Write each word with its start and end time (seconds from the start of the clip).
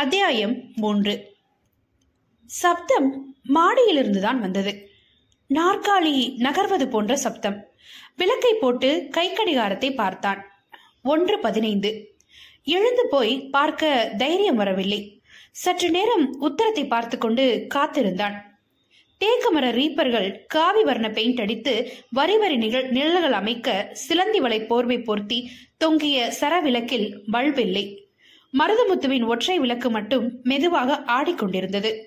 அத்தியாயம் 0.00 0.62
மூன்று. 0.76 1.36
சப்தம் 2.46 3.36
மாடியிலிருந்துதான் 3.48 4.38
வந்தது. 4.38 4.88
நாற்காலி 5.48 6.36
நகர்வது 6.38 6.86
போன்ற 6.86 7.16
சப்தம். 7.16 7.64
விளக்கை 8.16 8.54
போட்டு 8.54 9.08
கை 9.10 9.32
கடிகாரத்தை 9.32 9.94
பார்த்தான். 9.94 10.50
ஒன்று 11.02 11.38
பதினைந்து. 11.38 12.16
எழுந்து 12.64 13.06
போய் 13.10 13.48
பார்க்க 13.50 14.14
தைரியம் 14.18 14.56
வரவில்லை. 14.56 15.22
சற்று 15.50 15.90
நேரம் 15.90 16.40
உத்தரத்தை 16.40 16.86
பார்த்து 16.86 17.18
கொண்டு 17.18 17.66
காத்திருந்தான் 17.68 18.58
தேக்கமர 19.20 19.70
ரீப்பர்கள் 19.70 20.46
காவி 20.46 20.82
வர்ண 20.82 21.10
பெயிண்ட் 21.10 21.40
அடித்து 21.40 21.92
வரி 22.10 22.38
வரி 22.38 22.56
நிகழ் 22.56 22.88
நிழல்கள் 22.88 23.32
அமைக்க 23.32 23.88
சிலந்தி 23.92 24.40
வலை 24.40 24.60
போர்வை 24.60 24.98
போர்த்தி 24.98 25.48
தொங்கிய 25.78 26.32
சரவிளக்கில் 26.40 27.18
பல்பில்லை. 27.32 28.08
மருதமுத்துவின் 28.58 29.24
ஒற்றை 29.24 29.58
விளக்கு 29.58 29.90
மட்டும் 29.90 30.40
மெதுவாக 30.42 31.02
ஆடிக்கொண்டிருந்தது. 31.06 32.02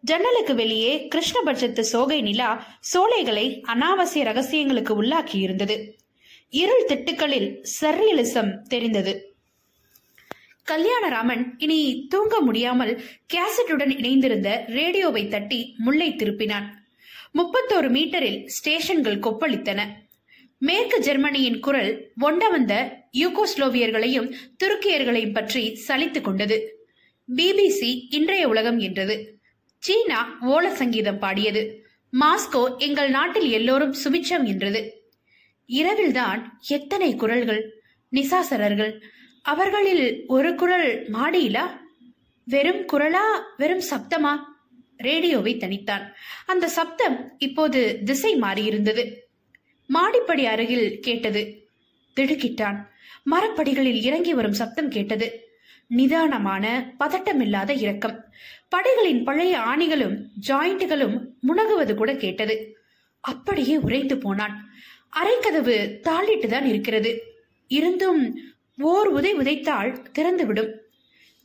ஜன்னலுக்கு 0.00 0.54
வெளியே 0.54 1.08
கிருஷ்ணபட்சத்து 1.14 1.80
சோகை 1.80 2.20
நிலா 2.20 2.66
சோலைகளை 2.80 3.62
அனாவசிய 3.68 4.24
ரகசியங்களுக்கு 4.24 5.02
உள்ளாக்கி 5.02 5.34
இருந்தது 5.34 5.98
இருள் 6.50 6.84
திட்டுக்களில் 6.88 7.64
சர்ரியலிசம் 7.80 8.62
தெரிந்தது. 8.62 9.34
கல்யாணராமன் 10.66 11.54
இனி 11.58 12.06
தூங்க 12.08 12.40
முடியாமல் 12.40 13.00
கேசட்டுடன் 13.34 13.92
இணைந்திருந்த 13.96 14.64
ரேடியோவை 14.66 15.28
தட்டி 15.28 15.74
முல்லை 15.78 16.12
திருப்பினான். 16.12 16.66
முப்பத்தோரு 17.34 17.88
மீட்டரில் 17.96 18.46
ஸ்டேஷன்கள் 18.46 19.18
கொப்பளித்தன. 19.18 19.80
மேற்கு 20.58 21.00
ஜெர்மனியின் 21.00 21.60
குரல் 21.60 22.12
ஒண்ட 22.20 22.48
வந்த 22.48 22.99
யூகோஸ்லோவியர்களையும் 23.18 24.34
துருக்கியர்களையும் 24.64 25.32
பற்றி 25.32 25.80
சலித்துக் 25.88 26.24
கொண்டது. 26.24 26.86
பிபிசி 27.36 28.06
இன்றைய 28.10 28.48
உலகம் 28.48 28.78
என்றது. 28.78 29.38
சீனா 29.78 30.36
ஓல 30.40 30.72
சங்கீதம் 30.72 31.18
பாடியது. 31.18 31.86
மாஸ்கோ 32.20 32.76
எங்கள் 32.76 33.10
நாட்டில் 33.10 33.50
எல்லோரும் 33.50 33.94
சுபிச்சம் 34.04 34.44
என்றது. 34.44 35.08
இரவில்தான் 35.66 36.60
எத்தனை 36.68 37.14
குரல்கள் 37.14 37.82
நிசாசரர்கள் 38.12 39.02
அவர்களில் 39.42 40.24
ஒரு 40.26 40.54
குரல் 40.54 41.10
மாடியிலா? 41.12 41.70
வெறும் 42.44 42.86
குரலா 42.86 43.42
வெறும் 43.56 43.82
சப்தமா? 43.90 44.38
ரேடியோவை 44.96 45.56
தனித்தான் 45.56 46.12
அந்த 46.46 46.68
சப்தம் 46.68 47.34
இப்போது 47.38 48.00
திசை 48.04 48.34
மாறியிருந்தது. 48.34 49.14
மாடிப்படி 49.86 50.46
அருகில் 50.46 51.00
கேட்டது. 51.00 51.68
திடுக்கிட்டான். 52.16 52.89
மரப்படிகளில் 53.30 54.02
இறங்கி 54.02 54.34
வரும் 54.34 54.52
சப்தம் 54.52 54.88
கேட்டது. 54.88 55.48
நிதானமான 55.88 56.94
பதட்டமில்லாத 57.00 57.78
இரக்கம். 57.78 58.24
படைகளின் 58.68 59.24
பழைய 59.24 59.58
ஆணிகளும் 59.58 60.24
ஜாயிண்ட்டுகளும் 60.48 61.26
முனகுவது 61.40 61.94
கூட 61.94 62.16
கேட்டது. 62.16 62.76
அப்படியே 63.20 63.76
உறைந்து 63.76 64.18
போனான். 64.18 64.70
அரைக்கதவு 65.12 66.00
தாளிட்டுதான் 66.02 66.64
இருக்கிறது. 66.64 67.22
இருந்தும் 67.68 68.38
ஓர் 68.78 69.06
உதை 69.06 69.34
உதைத்தால் 69.34 70.04
திறந்துவிடும். 70.18 70.72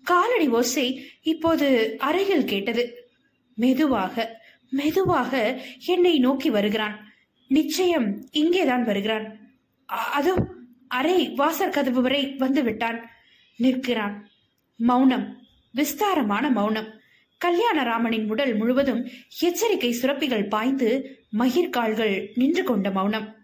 காலடி 0.03 0.47
ஓசை 0.47 1.11
இப்போது 1.21 1.95
அறையில் 1.97 2.45
கேட்டது. 2.45 3.09
மெதுவாக 3.55 4.43
மெதுவாக 4.69 5.61
என்னை 5.85 6.19
நோக்கி 6.19 6.49
வருகிறான். 6.49 7.13
நிச்சயம் 7.47 8.27
இங்கேதான் 8.31 8.83
வருகிறான். 8.83 9.39
அதோ 9.85 10.54
அறை 10.95 11.29
வாசற் 11.29 11.71
கதவு 11.71 12.01
வரை 12.01 12.35
வந்து 12.35 12.63
விட்டான் 12.63 13.09
நிற்கிறான். 13.57 14.29
மௌனம். 14.75 15.47
விஸ்தாரமான 15.72 16.50
மௌனம். 16.50 17.00
கல்யாணராமனின் 17.45 18.28
உடல் 18.28 18.56
முழுவதும் 18.56 19.07
எச்சரிக்கை 19.39 19.95
சுரப்பிகள் 20.01 20.47
பாய்ந்து 20.47 21.19
மயிர்கால்கள் 21.39 22.29
நின்று 22.35 22.63
கொண்ட 22.63 22.91
மௌனம். 22.91 23.35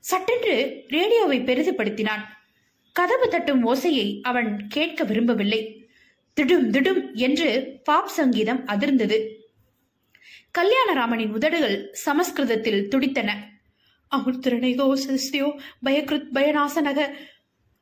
சட்டென்று 0.00 0.84
ரேடியோவை 0.88 1.40
பெரிதுபடுத்தினான். 1.40 2.24
கதவு 2.92 3.28
தட்டும் 3.28 3.66
ஓசையை 3.66 4.20
அவன் 4.20 4.66
கேட்க 4.66 5.04
விரும்பவில்லை. 5.04 5.88
திடும் 6.40 6.70
திடும் 6.70 7.14
என்று 7.14 7.80
பாப் 7.84 8.08
சங்கீதம் 8.08 8.66
அதிர்ந்தது. 8.66 9.28
கல்யாணராமனின் 10.58 11.32
உதடுகள் 11.32 11.88
சமஸ்கிருதத்தில் 11.92 12.88
துடித்தன. 12.88 13.55
அமுர்திரணைகோ 14.10 15.00
சிஸ்தியோ 15.08 15.60
பயக்ருத் 15.84 16.28
பயநாசனக 16.34 17.12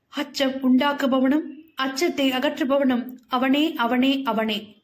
அச்சம் 0.09 0.53
உண்டாக்குபவனும் 0.53 1.45
அச்சத்தை 1.75 2.31
அகற்றுபவனும் 2.31 3.17
அவனே 3.29 3.75
அவனே 3.75 4.23
அவனே. 4.23 4.83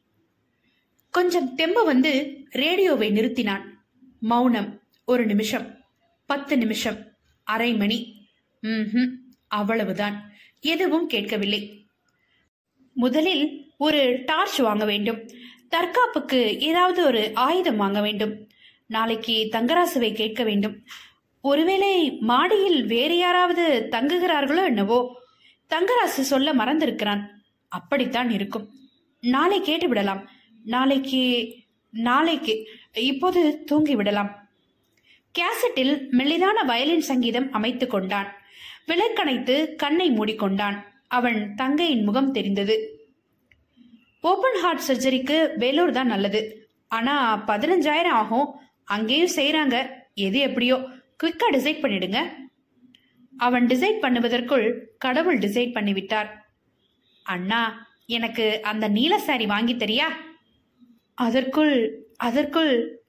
கொஞ்சம் 1.11 1.55
தெம்பு 1.55 1.85
வந்து 1.85 2.43
ரேடியோவை 2.49 3.11
நிறுத்தினான். 3.11 3.63
மௌனம் 4.19 4.81
ஒரு 5.05 5.25
நிமிஷம் 5.25 5.85
பத்து 6.25 6.57
நிமிஷம் 6.57 6.97
அரை 7.43 7.73
மணி. 7.73 8.29
ம் 8.61 9.07
அவ்வளவுதான். 9.47 10.31
எதுவும் 10.61 11.07
கேட்கவில்லை. 11.07 11.85
முதலில் 12.93 13.71
ஒரு 13.77 14.21
டார்ச் 14.25 14.55
வாங்க 14.55 14.85
வேண்டும். 14.85 15.29
தற்காப்புக்கு 15.69 16.59
ஏதாவது 16.59 17.05
ஒரு 17.05 17.31
ஆயுதம் 17.33 17.77
வாங்க 17.77 18.01
வேண்டும். 18.01 18.49
நாளைக்கு 18.87 19.49
தங்கராசுவை 19.51 20.13
கேட்க 20.13 20.43
வேண்டும். 20.43 20.85
ஒருவேளை 21.41 22.17
மாடியில் 22.19 22.85
வேறு 22.85 23.17
யாராவது 23.17 23.87
தங்குகிறார்களோ 23.91 24.63
என்னவோ? 24.63 25.15
தங்கராசு 25.69 26.21
சொல்ல 26.31 26.53
மறந்திருக்கிறான். 26.53 27.21
அப்படித்தான் 27.67 28.29
இருக்கும். 28.29 28.69
நாளை 29.21 29.61
கேட்டு 29.61 29.87
விடலாம் 29.87 30.29
நாளைக்கு 30.63 31.55
நாளைக்கு. 31.91 32.67
இப்போது 32.93 33.63
தூங்கி 33.63 33.95
விடலாம் 33.95 34.49
கேசட்டில் 35.39 36.05
மெல்லிதான 36.11 36.65
வயலின் 36.65 37.01
சங்கீதம் 37.01 37.51
அமைத்து 37.51 37.87
கொண்டான். 37.87 38.33
விளக்கணைத்து 38.85 39.75
கண்ணை 39.75 40.11
மூடிக்கொண்டான். 40.11 40.83
அவன் 41.07 41.55
தங்கையின் 41.55 42.03
முகம் 42.03 42.31
தெரிந்தது. 42.31 42.75
ஓபன் 44.21 44.59
ஹார்ட் 44.61 44.81
சர்ஜரிக்கு 44.87 45.55
வேலூர் 45.57 45.91
தான் 45.91 46.07
நல்லது. 46.07 46.69
ஆனா 46.87 47.43
பதினஞ்சாயிரம் 47.47 48.17
ஆகும். 48.21 48.55
அங்கேயும் 48.83 49.35
செய்யறாங்க 49.35 49.89
எது 50.13 50.39
எப்படியோ. 50.39 50.79
குவிக்காக 51.23 51.57
டிசைட் 51.57 51.83
பண்ணிடுங்க. 51.83 52.29
அவன் 53.37 53.67
டிசைட் 53.67 53.97
பண்ணுவதற்குள் 54.01 54.79
கடவுள் 54.97 55.39
டிசைட் 55.39 55.75
பண்ணிவிட்டார். 55.75 56.29
அண்ணா 57.23 57.87
எனக்கு 58.05 58.59
அந்த 58.61 58.87
நீல 58.87 59.19
சாரி 59.19 59.45
வாங்கி 59.45 59.75
தெரியா? 59.75 60.05
அதற்குள் 61.13 62.05
அதற்குள். 62.17 63.01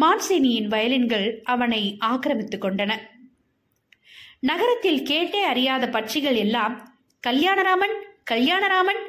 மான்சினியின் 0.00 0.68
வயலின்கள் 0.68 1.40
அவனை 1.42 1.96
ஆக்கிரமித்துக் 2.00 2.64
கொண்டன. 2.64 2.98
நகரத்தில் 4.40 5.02
கேட்டே 5.02 5.40
அறியாத 5.40 5.86
பட்சிகள் 5.86 6.36
எல்லாம் 6.36 6.98
கல்யாணராமன் 7.26 7.94
கல்யாணராமன் 8.30 9.02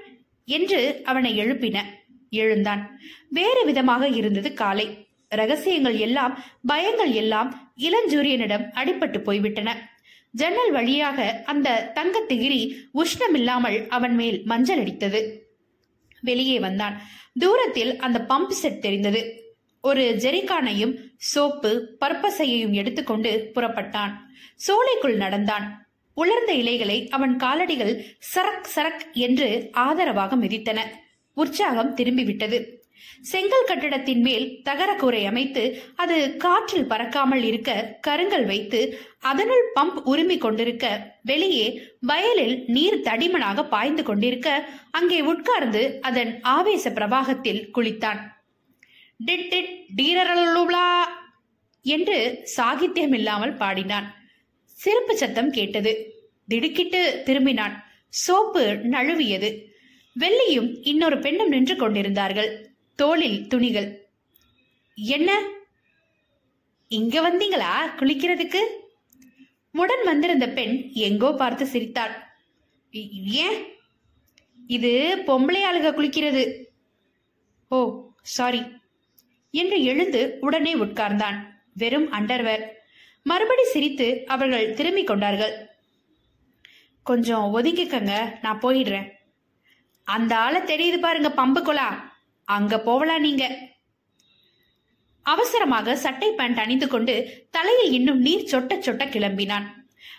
என்று 0.45 1.01
அவனை 1.03 1.39
எழுப்பின. 1.39 1.83
எழுந்தான். 2.29 2.99
வேறு 3.29 3.65
விதமாக 3.65 4.07
இருந்தது 4.07 4.53
காலை. 4.53 5.07
ரகசியங்கள் 5.29 5.97
எல்லாம் 5.97 6.43
பயங்கள் 6.67 7.13
எல்லாம் 7.13 7.64
இளஞ்சூரியனிடம் 7.79 8.69
அடிபட்டு 8.73 9.19
போய்விட்டன. 9.19 9.97
ஜன்னல் 10.31 10.71
வழியாக 10.71 11.43
அந்த 11.45 11.91
தங்கத்திகிரி 11.95 12.75
உஷ்ணமில்லாமல் 12.93 13.87
அவன் 13.87 14.15
மேல் 14.15 14.41
மஞ்சள் 14.45 14.83
அடித்தது. 14.83 15.39
வெளியே 16.21 16.59
வந்தான். 16.59 17.01
தூரத்தில் 17.33 17.97
அந்த 17.97 18.25
பம்ப் 18.29 18.49
செட் 18.49 18.81
தெரிந்தது. 18.81 19.53
ஒரு 19.81 20.15
ஜெரிகானையும் 20.19 20.97
சோப்பு 21.17 21.97
பற்பசையையும் 22.05 22.71
எடுத்துக்கொண்டு 22.71 23.51
புறப்பட்டான். 23.55 24.11
சோலைக்குள் 24.55 25.15
நடந்தான். 25.15 25.87
உலர்ந்த 26.13 26.53
இலைகளை 26.53 27.09
அவன் 27.09 27.37
காலடிகள் 27.37 28.03
சரக் 28.35 28.65
சரக் 28.75 29.11
என்று 29.13 29.69
ஆதரவாக 29.71 30.35
மிதித்தன. 30.35 30.79
உற்சாகம் 31.33 31.95
திரும்பிவிட்டது. 31.95 32.83
செங்கல் 33.21 33.65
கட்டடத்தின் 33.65 34.21
மேல் 34.21 34.61
தகரக்கூரை 34.63 35.25
அமைத்து 35.25 35.81
அது 35.95 36.37
காற்றில் 36.37 36.87
பறக்காமல் 36.87 37.43
இருக்க 37.43 37.99
கருங்கல் 38.01 38.45
வைத்து 38.45 38.99
அதனுள் 39.19 39.71
பம்ப் 39.75 40.01
உரிமை 40.03 40.37
கொண்டிருக்க 40.37 41.13
வெளியே 41.23 41.81
வயலில் 41.99 42.63
நீர் 42.67 43.01
தடிமனாக 43.01 43.63
பாய்ந்து 43.63 44.03
கொண்டிருக்க 44.03 44.69
அங்கே 44.91 45.21
உட்கார்ந்து 45.21 45.97
அதன் 46.01 46.39
ஆவேச 46.41 46.89
பிரவாகத்தில் 46.89 47.69
குளித்தான். 47.73 48.19
டிட் 49.25 49.47
டிட் 49.51 49.85
டீரரலுலா 49.97 51.03
என்று 51.81 52.47
சாகித்யம் 52.57 53.13
இல்லாமல் 53.13 53.53
பாடினான். 53.53 54.15
சிறப்பு 54.65 55.17
சத்தம் 55.17 55.51
கேட்டது. 55.51 56.13
திடுக்கிட்டு 56.47 57.21
திரும்பினான். 57.25 57.73
சோப்பு 58.09 58.79
நழுவியது. 58.83 59.65
வெள்ளியும் 60.19 60.77
இன்னொரு 60.81 61.19
பெண்ணும் 61.19 61.47
நின்று 61.47 61.75
கொண்டிருந்தார்கள். 61.75 62.74
தோளில் 62.95 63.47
துணிகள். 63.47 64.07
என்ன? 64.95 65.49
இங்க 66.87 67.29
வந்தீங்களா 67.29 68.01
குளிக்கிறதுக்கு? 68.01 68.59
உடன் 69.71 70.03
வந்திருந்த 70.03 70.49
பெண் 70.49 70.89
எங்கோ 70.93 71.31
பார்த்து 71.31 71.65
சிரித்தாள். 71.65 72.15
ஏன்? 73.25 73.65
இது 74.67 75.23
பொம்பளை 75.27 75.61
ஆளுக 75.63 75.91
குளிக்கிறது. 75.91 76.63
Oh 77.69 78.07
sorry. 78.21 78.61
என்று 79.51 79.83
எழுந்து 79.83 80.37
உடனே 80.39 80.75
உட்கார்ந்தான் 80.75 81.35
வெறும் 81.73 82.11
அண்டர்வேர். 82.11 82.67
மறுபடி 83.23 83.63
சிரித்து 83.63 84.23
அவர்கள் 84.27 84.73
திரும்பிக் 84.73 85.07
கொண்டார்கள். 85.07 85.69
கொஞ்சம் 87.03 87.57
ஒதுங்கிக்கங்க 87.57 88.39
நான் 88.41 88.59
போயிடுறேன். 88.59 89.11
அந்த 90.03 90.37
ஆளை 90.37 90.61
தெரியுது 90.61 90.97
பாருங்க 90.97 91.29
பம்பு 91.29 91.63
குலா 91.63 92.13
அங்க 92.45 92.79
போகலாம் 92.79 93.19
நீங்க? 93.19 93.57
அவசரமாக 95.21 95.95
சட்டை 95.95 96.31
பேண்ட் 96.31 96.59
அணிந்து 96.59 96.87
கொண்டு 96.87 97.47
தலையில் 97.51 97.91
இன்னும் 97.91 98.19
நீர் 98.19 98.49
சொட்ட 98.51 98.73
சொட்ட 98.73 99.03
கிளம்பினான். 99.05 99.63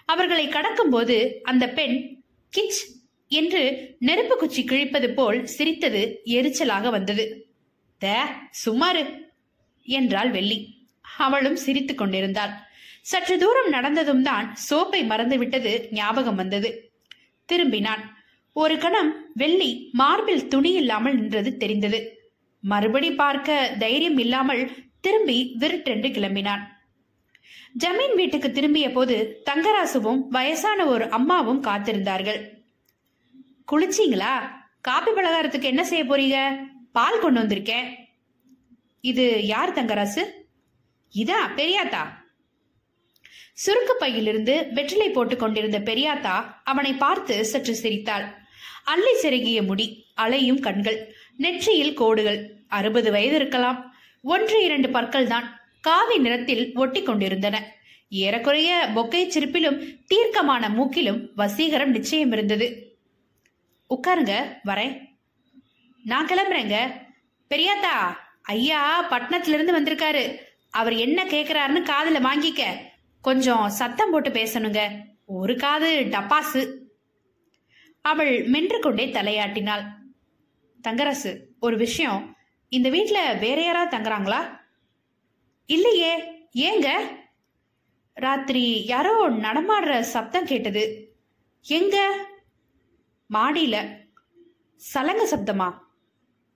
அவர்களை 0.05 0.49
கடக்கும்போது 0.49 1.33
அந்த 1.43 1.69
பெண் 1.69 2.25
கிச் 2.57 2.81
என்று 3.29 3.95
நெருப்பு 3.99 4.37
குச்சி 4.37 4.65
கிழிப்பது 4.65 5.15
போல் 5.15 5.45
சிரித்தது 5.45 6.21
எரிச்சலாக 6.25 6.91
வந்தது. 6.91 7.55
த 7.99 8.29
சுமாரு 8.65 9.29
என்றாள் 9.83 10.31
வெள்ளி. 10.31 10.89
அவளும் 11.19 11.57
சிரித்துக் 11.57 11.99
கொண்டிருந்தாள். 11.99 12.51
சற்று 13.03 13.39
தூரம் 13.39 13.69
நடந்ததும் 13.69 14.23
தான் 14.23 14.57
சோப்பை 14.71 15.07
மறந்துவிட்டது 15.07 15.89
ஞாபகம் 15.91 16.35
வந்தது. 16.35 16.91
திரும்பினான். 17.53 18.03
ஒரு 18.53 18.79
கணம் 18.79 19.31
வெள்ளி 19.35 19.89
மார்பில் 19.93 20.49
துணி 20.49 20.73
இல்லாமல் 20.73 21.15
நின்றது 21.15 21.57
தெரிந்தது. 21.57 22.16
மறுபடி 22.67 23.13
பார்க்க 23.13 23.77
தைரியம் 23.79 24.19
இல்லாமல் 24.19 24.71
திரும்பி 25.01 25.55
விருட்டென்று 25.59 26.09
கிளம்பினான். 26.09 26.63
ஜமீன் 27.79 28.15
வீட்டுக்கு 28.15 28.53
திரும்பிய 28.53 28.93
போது 28.93 29.43
தங்கராசுவும் 29.51 30.27
வயசான 30.29 30.87
ஒரு 30.87 31.11
அம்மாவும் 31.11 31.63
காத்திருந்தார்கள். 31.65 32.49
குளிச்சிங்களா? 33.73 34.41
காபி 34.81 35.11
பலகாரத்துக்கு 35.11 35.63
என்ன 35.63 35.85
செய்ய 35.85 36.05
போறீங்க? 36.05 36.67
பால் 36.93 37.21
கொண்டு 37.21 37.41
வந்திருக்கேன். 37.41 37.95
இது 39.01 39.47
யார் 39.47 39.73
தங்கராசு? 39.73 40.25
இதா 41.15 41.41
பெரியாத்தா? 41.57 42.09
சுருக்கு 43.53 43.95
பையிலிருந்து 43.99 44.73
வெற்றிலை 44.73 45.11
போட்டுக் 45.11 45.39
கொண்டிருந்த 45.39 45.81
பெரியாத்தா 45.81 46.45
அவனை 46.65 46.93
பார்த்து 46.93 47.45
சற்று 47.45 47.75
சிரித்தாள். 47.75 48.45
அள்ளி 48.85 49.15
செருகிய 49.23 49.63
முடி 49.63 50.07
அலையும் 50.15 50.61
கண்கள் 50.61 51.15
நெற்றியில் 51.37 51.95
கோடுகள் 51.95 52.56
அறுபது 52.69 53.11
வயது 53.11 53.35
இருக்கலாம். 53.35 53.95
ஒன்று 54.23 54.65
இரண்டு 54.65 54.91
பற்கள் 54.91 55.27
தான் 55.27 55.61
காவி 55.81 56.19
நிறத்தில் 56.19 56.73
ஒட்டி 56.75 57.03
கொண்டிருந்தன. 57.03 57.75
ஏறக்குறைய 58.09 58.89
பொக்கை 58.95 59.29
சிரிப்பிலும் 59.29 60.05
தீர்க்கமான 60.07 60.69
மூக்கிலும் 60.69 61.29
வசீகரம் 61.37 61.85
நிச்சயம் 61.85 62.33
இருந்தது. 62.33 62.97
உட்காருங்க 63.91 64.59
வரேன். 64.65 65.01
நான் 66.05 66.27
கிளம்புறேங்க. 66.27 66.91
பெரியாத்தா 67.51 68.17
ஐயா 68.43 69.11
பட்டணத்திலிருந்து 69.11 69.81
வந்திருக்காரு. 69.81 70.37
அவர் 70.71 70.93
என்ன 70.93 71.25
கேக்குறாருன்னு 71.25 71.91
காதுல 71.91 72.27
வாங்கிக்க. 72.27 72.63
கொஞ்சம் 73.21 73.69
சத்தம் 73.69 74.11
போட்டு 74.11 74.31
பேசணுங்க. 74.31 74.99
ஒரு 75.27 75.57
காது 75.57 76.07
டப்பாசு. 76.11 76.91
அவள் 78.01 78.45
மென்று 78.45 78.81
கொண்டே 78.81 79.07
தலையாட்டினாள். 79.07 79.85
தங்கரசு 80.89 81.41
ஒரு 81.61 81.77
விஷயம். 81.77 82.36
இந்த 82.69 82.89
வீட்டில் 82.89 83.39
வேற 83.39 83.65
யாராவது 83.65 83.97
தங்குறாங்களா? 83.97 84.61
இல்லையே. 85.67 86.43
ஏங்க? 86.55 86.89
ராத்திரி 88.15 88.85
யாரோ 88.85 89.31
நடமாடுற 89.31 90.01
சப்தம் 90.01 90.45
கேட்டது. 90.45 91.15
எங்க? 91.63 92.27
மாடியில. 93.33 94.05
சலங்க 94.77 95.37
சப்தமா? 95.37 95.79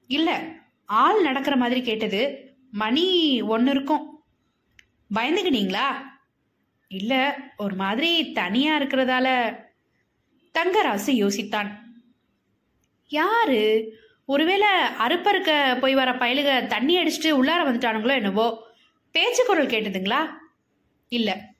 இல்ல 0.06 0.42
ஆள் 0.86 1.22
நடக்கிற 1.22 1.56
மாதிரி 1.56 1.82
கேட்டது. 1.82 2.52
மணி 2.70 3.40
ஒன்னு 3.40 3.70
இருக்கும். 3.70 4.24
பயந்துக்கினீங்களா? 5.14 5.86
இல்ல 6.88 7.36
ஒரு 7.56 7.74
மாதிரி 7.74 8.32
தனியா 8.32 8.78
இருக்கிறதால 8.78 9.56
தங்கராசு 10.54 11.06
யோசித்தான். 11.06 11.70
யாரு? 13.08 13.94
ஒருவேளை 14.30 14.68
அறுப்பறுக்க 14.98 15.80
போய் 15.80 15.94
வர 15.94 16.12
பயலுக 16.12 16.66
தண்ணி 16.66 16.96
அடிச்சுட்டு 16.96 17.42
உள்ளார 17.42 17.62
வந்துட்டானுங்களோ 17.66 18.14
என்னவோ? 18.14 18.66
பேச்சு 19.10 19.46
குரல் 19.46 19.66
கேட்டதுங்களா? 19.66 20.28
இல்ல. 21.08 21.54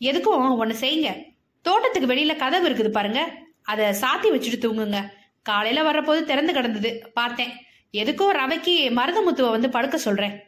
எதுக்கும் 0.00 0.56
ஒன்று 0.56 0.78
செய்யுங்க. 0.80 1.24
தோட்டத்துக்கு 1.62 2.14
வெளியில 2.14 2.36
கதவு 2.36 2.68
இருக்குது 2.68 2.88
பாருங்க. 2.88 3.38
அதை 3.62 3.86
சாத்தி 3.86 4.30
வச்சுட்டு 4.30 4.64
தூங்குங்க. 4.64 5.08
காலையில 5.42 5.90
வர்றபோது 5.90 6.24
திறந்து 6.24 6.52
கிடந்தது. 6.52 7.10
பார்த்தேன். 7.14 7.52
எதுக்கோ 7.92 8.32
ரவைக்கு 8.32 8.90
மருதமுத்துவை 8.90 9.50
வந்து 9.50 9.70
படுக்க 9.70 9.98
சொல்றேன். 9.98 10.42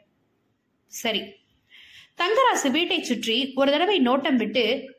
சரி. 0.87 1.35
தங்கராசு 2.17 2.71
வீட்டை 2.71 3.03
சுற்றி 3.03 3.53
ஒரு 3.55 3.71
தடவை 3.71 4.01
நோட்டம் 4.01 4.37
விட்டு 4.37 4.95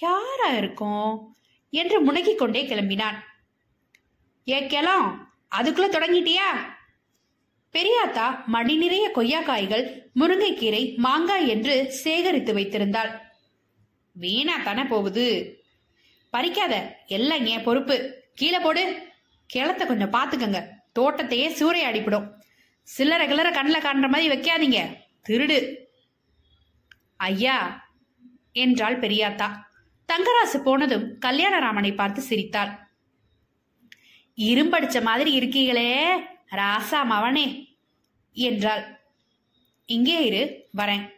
யாரா 0.00 0.48
இருக்கும்? 0.48 1.36
என்று 1.70 2.00
முனகிக் 2.00 2.38
கொண்டே 2.38 2.66
கிளம்பினான். 2.66 3.16
ஏ 4.48 4.66
கிளம். 4.66 5.33
அதுக்குள்ள 5.58 5.88
தொடங்கிட்டியா? 5.88 6.72
பெரியாத்தா 7.72 8.44
மடி 8.46 8.76
நிறைய 8.76 9.10
கொய்யாக்காய்கள் 9.14 10.00
முருங்கைக்கீரை 10.20 10.96
மாங்காய் 10.96 11.48
என்று 11.48 11.92
சேகரித்து 11.92 12.54
வைத்திருந்தாள். 12.54 13.18
வீணா 14.12 14.56
தானே 14.56 14.82
போகுது. 14.82 15.58
பறிக்காத 16.32 16.90
எல்லாம் 17.06 17.44
என் 17.44 17.62
பொறுப்பு. 17.62 18.22
கீழே 18.34 18.58
போடு. 18.58 19.06
கிளத்த 19.54 19.86
கொஞ்சம் 19.86 20.12
பாத்துக்கங்க. 20.12 20.68
தோட்டத்தையே 20.98 21.48
சூறையாடிப்பிடும். 21.48 22.30
சில்லறை 22.82 23.26
கிளற 23.28 23.52
கண்ணில் 23.52 23.82
காண்ற 23.82 24.08
மாதிரி 24.08 24.28
வைக்காதீங்க. 24.28 24.96
திருடு. 25.28 25.76
ஐயா 27.16 27.88
என்றாள் 28.52 28.98
பெரியாத்தா. 28.98 29.50
தங்கராசு 30.12 30.58
போனதும் 30.64 31.18
கல்யாணராமனை 31.26 31.94
பார்த்து 31.94 32.22
சிரித்தாள். 32.22 32.83
இரும்படிச்ச 34.36 35.02
மாதிரி 35.02 35.38
இருக்கீங்களே 35.38 36.16
ராசா 36.50 37.04
மவனே 37.10 37.76
என்றாள். 38.32 39.00
இங்கே 39.86 40.24
இரு 40.24 40.68
வரேன் 40.76 41.10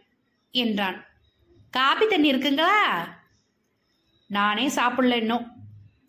என்றான். 0.51 1.05
காபி 1.71 2.07
தண்ணி 2.07 2.33
இருக்குங்களா? 2.33 2.79
நானே 4.27 4.67
சாப்பிடல 4.67 5.15
இன்னும். 5.15 5.53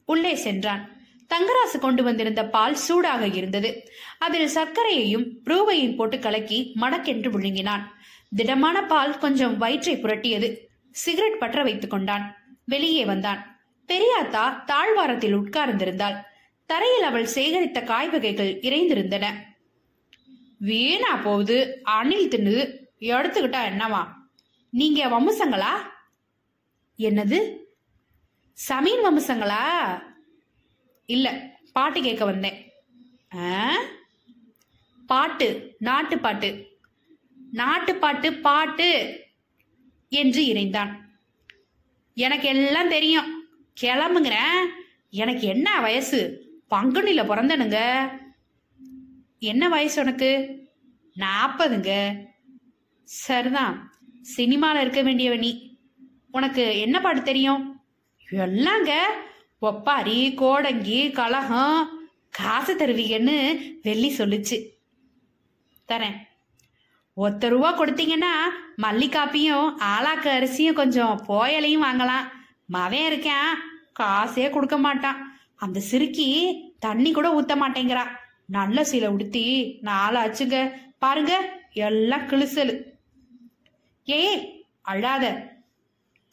உள்ளே 0.05 0.35
சென்றான். 0.35 0.95
தங்கராசு 1.29 1.79
கொண்டு 1.79 2.03
வந்திருந்த 2.03 2.45
பால் 2.45 2.75
சூடாக 2.75 3.27
இருந்தது. 3.27 3.91
அதில் 4.17 4.55
சர்க்கரையையும் 4.55 5.25
ப்ரூவையும் 5.43 5.95
போட்டு 5.95 6.19
கலக்கி 6.19 6.73
மடக்கென்று 6.81 7.29
விழுங்கினான். 7.29 7.83
திடமான 8.35 8.85
பால் 8.85 9.17
கொஞ்சம் 9.17 9.57
வயிற்றை 9.57 9.95
புரட்டியது. 9.95 10.57
சிகரெட் 10.91 11.39
பற்ற 11.39 11.63
வைத்துக் 11.63 11.89
கொண்டான். 11.89 12.37
வெளியே 12.65 13.05
வந்தான். 13.05 13.59
பெரியாத்தா 13.87 14.63
தாழ்வாரத்தில் 14.63 15.37
உட்கார்ந்திருந்தாள். 15.37 16.23
தரையில் 16.67 17.03
அவள் 17.03 17.27
சேகரித்த 17.35 17.83
காய் 17.83 18.09
வகைகள் 18.09 18.59
இறைந்திருந்தன. 18.59 19.33
வீணா 20.57 21.15
போகுது. 21.15 21.79
அணில் 21.83 22.29
தின்னு 22.29 22.77
எடுத்துக்கிட்டா 22.99 23.59
என்னவா? 23.73 24.07
நீங்க 24.69 25.05
வம்சங்களா? 25.07 25.69
என்னது? 26.97 27.55
சமீன் 28.53 29.05
வம்சங்களா? 29.05 29.87
இல்ல 31.05 31.55
பாட்டு 31.73 32.01
கேட்க 32.01 32.25
வந்தேன். 32.25 32.71
ஆ? 33.35 33.75
பாட்டு 35.07 35.75
நாட்டு 35.79 36.19
பாட்டு. 36.19 36.67
நாட்டு 37.51 37.95
பாட்டு 37.95 38.33
பாட்டு 38.33 39.19
என்று 40.09 40.43
இறைந்தான். 40.43 40.97
எனக்கு 42.13 42.47
எல்லாம் 42.47 42.89
தெரியும். 42.89 43.47
கிளம்புங்கிறேன். 43.81 44.65
எனக்கு 45.09 45.47
என்ன 45.47 45.81
வயசு? 45.81 46.45
பங்குனில 46.71 47.23
பிறந்தனுங்க. 47.23 48.07
என்ன 49.39 49.69
வயசு 49.69 50.01
உனக்கு? 50.01 50.59
நாற்பதுங்க 51.17 52.19
சரிதான் 53.03 53.91
சினிமாவில் 54.21 54.81
இருக்க 54.81 55.03
வேண்டியவ 55.03 55.37
நீ. 55.37 55.77
உனக்கு 56.31 56.79
என்ன 56.79 57.01
பாட்டு 57.01 57.23
தெரியும்? 57.23 57.81
எல்லாங்க. 58.31 58.95
ஒப்பாரி 59.59 60.33
கோடங்கி 60.33 61.11
கலகம் 61.11 61.89
காசு 62.29 62.75
தருவீங்கன்னு 62.75 63.57
வெள்ளி 63.81 64.15
சொல்லுச்சு. 64.17 64.65
தரேன். 65.87 66.15
ஒத்த 67.13 67.49
ரூபா 67.49 67.79
கொடுத்தீங்கன்னா 67.79 68.33
மல்லிகாப்பியும் 68.81 69.73
ஆளாக்கு 69.77 70.29
அரிசியும் 70.29 70.75
கொஞ்சம் 70.75 71.25
போயலையும் 71.27 71.83
வாங்கலாம். 71.83 72.27
மவன் 72.73 73.05
இருக்கேன் 73.05 73.55
காசே 73.99 74.49
கொடுக்க 74.49 74.77
மாட்டான். 74.77 75.26
அந்த 75.57 75.79
சிறுக்கி 75.79 76.61
தண்ணி 76.79 77.11
கூட 77.11 77.41
ஊத்த 77.41 77.55
மாட்டேங்கிறா. 77.55 78.07
நல்ல 78.45 78.81
சீலை 78.81 79.07
உடுத்தி 79.07 79.79
நாளாச்சுங்க 79.83 80.71
பாருங்க 80.99 81.59
எல்லாம் 81.73 82.27
கிழிசலு. 82.27 82.83
ஏய் 84.03 84.65
அழாத. 84.81 85.53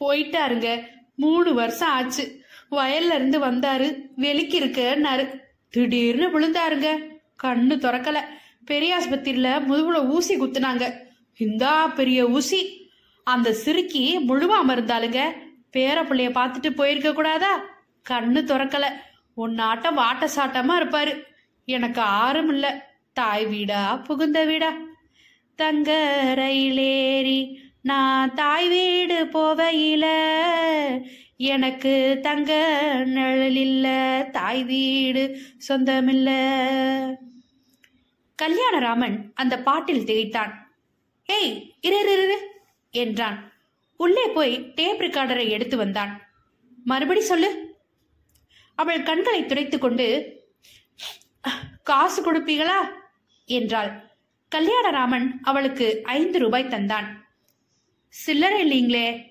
போயிட்டாருங்க. 0.01 0.87
மூணு 1.17 1.55
வருஷம் 1.55 1.89
ஆச்சு. 1.89 2.43
வயல்ல 2.71 3.15
இருந்து 3.15 3.41
வந்தாரு. 3.41 4.01
வெளிக்கு 4.17 4.61
இருக்கன்னாரு 4.61 5.41
திடீர்னு 5.71 6.41
விழுந்தாருங்க. 6.41 7.07
கண்ணு 7.43 7.77
திறக்கல. 7.77 8.21
பெரிய 8.65 8.99
ஆஸ்பத்திரியில 8.99 9.63
முதுகுல 9.69 10.07
ஊசி 10.07 10.41
குத்துனாங்க. 10.41 10.93
இந்தா 11.37 11.89
பெரிய 11.89 12.27
ஊசி. 12.27 12.91
அந்த 13.25 13.53
சிறுக்கி 13.53 14.19
முழுவாம 14.29 14.69
இருந்தாளுங்க 14.69 15.33
பேர 15.73 16.03
பிள்ளைய 16.03 16.31
பார்த்துட்டு 16.31 16.71
போயிருக்க 16.71 17.13
கூடாதா? 17.13 17.59
கண்ணு 18.11 18.41
திறக்கல. 18.45 18.85
உன்னாட்டம் 19.35 19.99
வாட்ட 19.99 20.29
சாட்டமா 20.37 20.73
இருப்பாரு. 20.81 21.23
எனக்கு 21.65 22.01
ஆறும் 22.01 22.49
இல்ல. 22.49 22.93
தாய் 23.13 23.47
வீடா 23.47 23.97
புகுந்த 23.97 24.45
வீடா. 24.45 24.73
தங்க 25.55 26.23
ரயிலேறி 26.37 27.55
நான் 27.83 28.35
தாய் 28.35 28.69
வீடு 28.69 29.25
போவையில. 29.25 30.05
எனக்கு 31.37 32.19
தங்க 32.23 32.53
நிழல் 33.07 33.57
இல்ல 33.57 33.89
தாய் 34.33 34.65
வீடு 34.65 35.39
சொந்தமில்ல. 35.69 36.29
கல்யாணராமன் 38.43 39.33
அந்த 39.35 39.59
பாட்டில் 39.59 40.05
திகைத்தான். 40.05 40.73
ஏய் 41.27 41.75
இரு 41.81 41.99
இரு 41.99 42.51
என்றான். 42.91 43.53
உள்ளே 43.97 44.27
போய் 44.27 44.73
டேப் 44.75 45.01
ரெக்கார்டரை 45.01 45.49
எடுத்து 45.49 45.77
வந்தான். 45.77 46.23
மறுபடி 46.85 47.21
சொல்லு 47.21 47.64
அவள் 48.75 49.03
கண்களை 49.03 49.47
துடைத்து 49.47 49.79
கொண்டு 49.79 50.33
காசு 51.83 52.23
கொடுப்பீங்களா? 52.23 52.79
என்றாள். 53.47 54.11
கல்யாணராமன் 54.55 55.31
அவளுக்கு 55.43 56.01
ஐந்து 56.03 56.39
ரூபாய் 56.39 56.69
தந்தான். 56.69 57.07
சில்லறை 58.09 58.63
இல்லைங்களே. 58.65 59.29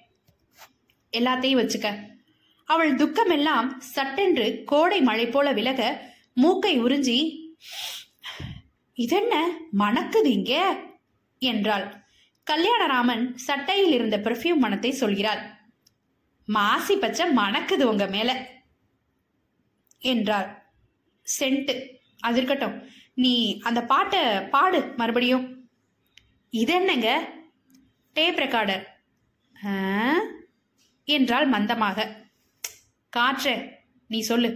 எல்லாத்தையும் 1.17 1.59
வச்சுக்க. 1.61 1.99
அவள் 2.65 2.95
துக்கமெல்லாம் 2.95 3.77
சட்டென்று 3.77 4.63
கோடை 4.65 5.01
மழை 5.01 5.27
போல 5.27 5.51
விலக 5.51 6.11
மூக்கை 6.33 6.83
உறிஞ்சி 6.83 7.37
இதென்ன 8.93 9.57
மணக்குது 9.79 10.25
இங்க? 10.25 10.79
என்றாள். 11.39 12.03
கல்யாணராமன் 12.51 13.33
சட்டையில் 13.35 13.91
இருந்த 13.91 14.17
பெர்ஃப்யூம் 14.17 14.55
மனத்தை 14.55 14.91
சொல்கிறாள். 14.91 15.41
மாசி 16.45 16.95
பச்சை 16.95 17.29
மணக்குது 17.29 17.83
உங்க 17.83 18.05
மேல. 18.05 18.47
என்றார் 20.11 20.49
சென்ட்டு 21.25 21.75
அது 22.19 22.37
இருக்கட்டும். 22.39 22.75
நீ 23.23 23.33
அந்த 23.61 23.79
பாட்டை 23.91 24.21
பாடு 24.53 24.79
மறுபடியும். 24.97 25.45
இது 26.53 26.73
என்னங்க? 26.73 27.09
Tape 28.15 28.39
recorder. 28.43 28.83
என்றால் 29.55 30.27
என்றாள் 31.15 31.47
மந்தமாக. 31.49 32.07
காற்று 33.13 33.55
நீ 34.09 34.19
சொல்லு. 34.29 34.49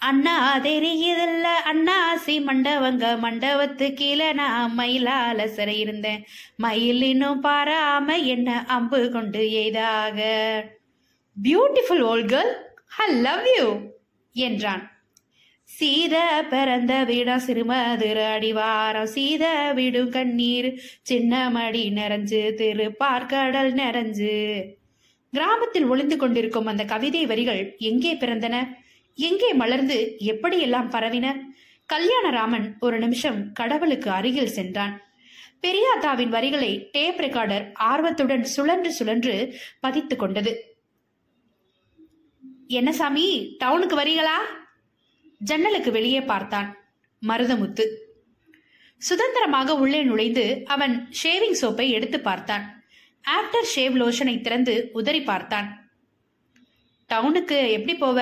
அண்ணா 0.00 0.36
தெரியுதில்ல. 0.58 1.48
அண்ணாசி 1.70 2.36
மண்டவங்க 2.40 3.04
மண்டபத்து 3.24 3.86
கீழே 3.94 4.28
நான் 4.32 4.72
மயிலால 4.78 5.44
சிறை 5.56 5.76
இருந்தேன் 5.80 6.22
மயில் 6.56 7.02
இன்னும் 7.02 7.42
பாராம 7.44 8.16
என்ன 8.26 8.48
அம்பு 8.76 9.00
கொண்டு 9.16 9.42
எய்தாக? 9.62 10.20
Beautiful 11.36 12.00
old 12.00 12.32
girl 12.32 12.52
I 12.96 13.14
love 13.14 13.46
you 13.58 13.76
என்றான். 14.32 14.90
சீத 15.64 16.46
பிறந்த 16.50 17.04
வீடா 17.04 17.36
சிறுமதுர 17.36 18.18
அடிவாரம். 18.36 19.02
சீத 19.02 19.72
விடும் 19.74 20.10
கண்ணீர் 20.10 20.80
சின்ன 21.02 21.50
மடி 21.50 21.90
நிறைஞ்சு 21.90 22.54
திரு 22.54 22.94
பார்க்கடல் 23.00 23.72
நிறைஞ்சு. 23.72 24.62
கிராமத்தில் 25.30 25.86
ஒளிந்து 25.86 26.16
கொண்டிருக்கும் 26.16 26.66
அந்த 26.66 26.84
கவிதை 26.84 27.26
வரிகள் 27.26 27.74
எங்கே 27.78 28.14
பிறந்தன? 28.14 28.76
எங்கே 29.14 29.52
மலர்ந்து 29.52 30.16
எப்படியெல்லாம் 30.18 30.90
பரவின? 30.90 31.40
கல்யாணராமன் 31.92 32.78
ஒரு 32.80 32.98
நிமிஷம் 32.98 33.52
கடவுளுக்கு 33.52 34.10
அருகில் 34.10 34.54
சென்றான். 34.58 35.00
பெரியாத்தாவின் 35.62 36.28
வரிகளை 36.28 36.88
டேப் 36.92 37.20
ரெக்கார்டர் 37.20 37.72
ஆர்வத்துடன் 37.74 38.44
சுழன்று 38.44 38.92
சுழன்று 38.92 39.54
பதித்துக் 39.86 40.16
கொண்டது. 40.16 40.71
என்ன 42.78 42.92
சாமி 42.92 43.56
டவுனுக்கு 43.60 43.96
வரீங்களா? 44.00 44.36
ஜன்னலுக்கு 45.38 45.90
வெளியே 45.90 46.20
பார்த்தான் 46.22 46.68
மருதமுத்து. 47.28 47.84
சுதந்திரமாக 48.96 49.74
உள்ளே 49.74 50.02
நுழைந்து 50.02 50.62
அவன் 50.66 51.08
ஷேவிங் 51.22 51.56
சோப்பை 51.60 51.88
எடுத்து 51.88 52.20
பார்த்தான். 52.20 52.84
ஆஃப்டர் 53.24 53.68
ஷேவ் 53.74 53.94
லோஷனை 54.02 54.40
திறந்து 54.40 54.88
உதறி 54.92 55.22
பார்த்தான். 55.22 55.68
டவுனுக்கு 57.10 57.70
எப்படி 57.70 57.94
போவ? 57.98 58.18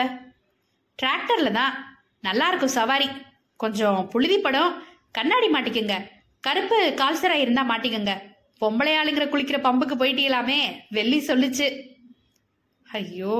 டிராக்டர்ல 1.02 1.50
தான். 1.50 1.74
நல்லா 2.20 2.48
இருக்கும் 2.48 2.76
சவாரி. 2.78 3.08
கொஞ்சம் 3.56 4.08
புழுதி 4.08 4.38
படம். 4.38 4.82
கண்ணாடி 5.12 5.48
மாட்டிக்கங்க. 5.48 5.94
கருப்பு 6.40 6.94
கால்சரா 6.96 7.38
இருந்தா 7.44 7.64
மாட்டிக்கங்க. 7.70 8.14
பொம்பளை 8.60 8.94
ஆளுங்கிற 9.00 9.26
குளிக்கிற 9.30 9.58
பம்புக்கு 9.66 9.96
போயிட்டீங்களாமே 9.98 10.60
வெள்ளி 10.90 11.18
சொல்லுச்சு. 11.26 11.68
ஐயோ 12.88 13.38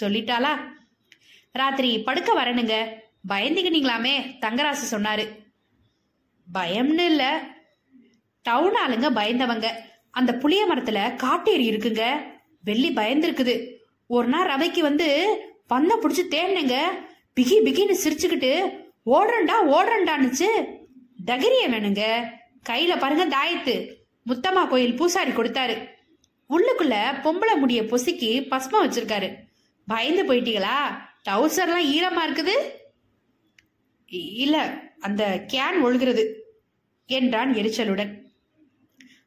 சொல்லிட்டாளா? 0.00 0.58
ராத்திரி 1.52 2.02
படுக்க 2.02 2.42
வரணுங்க. 2.42 3.00
பயந்துக்கினீங்களாமே 3.28 4.38
தங்கராசு 4.40 4.84
சொன்னாரு. 4.90 5.28
பயம்னு 6.54 6.98
இல்ல. 6.98 7.42
டவுன் 8.42 8.74
ஆளுங்க 8.86 9.10
பயந்தவங்க. 9.10 9.66
அந்த 10.10 10.34
புளிய 10.34 10.74
மரத்துல 10.74 11.16
காட்டேரி 11.16 11.70
இருக்குங்க. 11.70 12.22
வெள்ளி 12.62 12.92
பயந்துருக்குது. 12.92 13.74
ஒரு 14.06 14.28
நாள் 14.28 14.46
ரவைக்கு 14.46 14.80
வந்து 14.80 15.38
பந்த 15.68 15.92
புடிச்சு 16.02 16.22
தேடினுங்க 16.30 16.78
பிகி 17.40 17.54
பிகின்னு 17.64 17.96
சிரிச்சுக்கிட்டு 18.04 18.80
ஓடுறண்டா 19.06 19.52
ஓடுறண்டான்னுச்சு. 19.66 20.46
தகிரிய 21.26 21.66
வேணுங்க. 21.66 22.30
கையில 22.68 22.98
பாருங்க 22.98 23.36
தாயத்து. 23.36 23.94
முத்தம்மா 24.26 24.68
கோயில் 24.68 24.96
பூசாரி 24.96 25.30
கொடுத்தாரு. 25.30 25.88
உள்ளுக்குள்ள 26.50 26.96
பொம்பளை 27.22 27.56
முடிய 27.56 27.82
பொசுக்கி 27.82 28.46
பஸ்மம் 28.48 28.88
வச்சிருக்காரு. 28.88 29.34
பயந்து 29.86 30.32
போயிட்டீங்களா? 30.32 30.76
டவுசர்லாம் 31.28 31.86
ஈரமா 31.86 32.20
இருக்குது? 32.28 32.68
இல்ல 34.12 34.82
அந்த 35.00 35.44
கேன் 35.52 35.84
ஒழுகிறது 35.84 36.34
என்றான் 37.06 37.54
எரிச்சலுடன். 37.54 38.20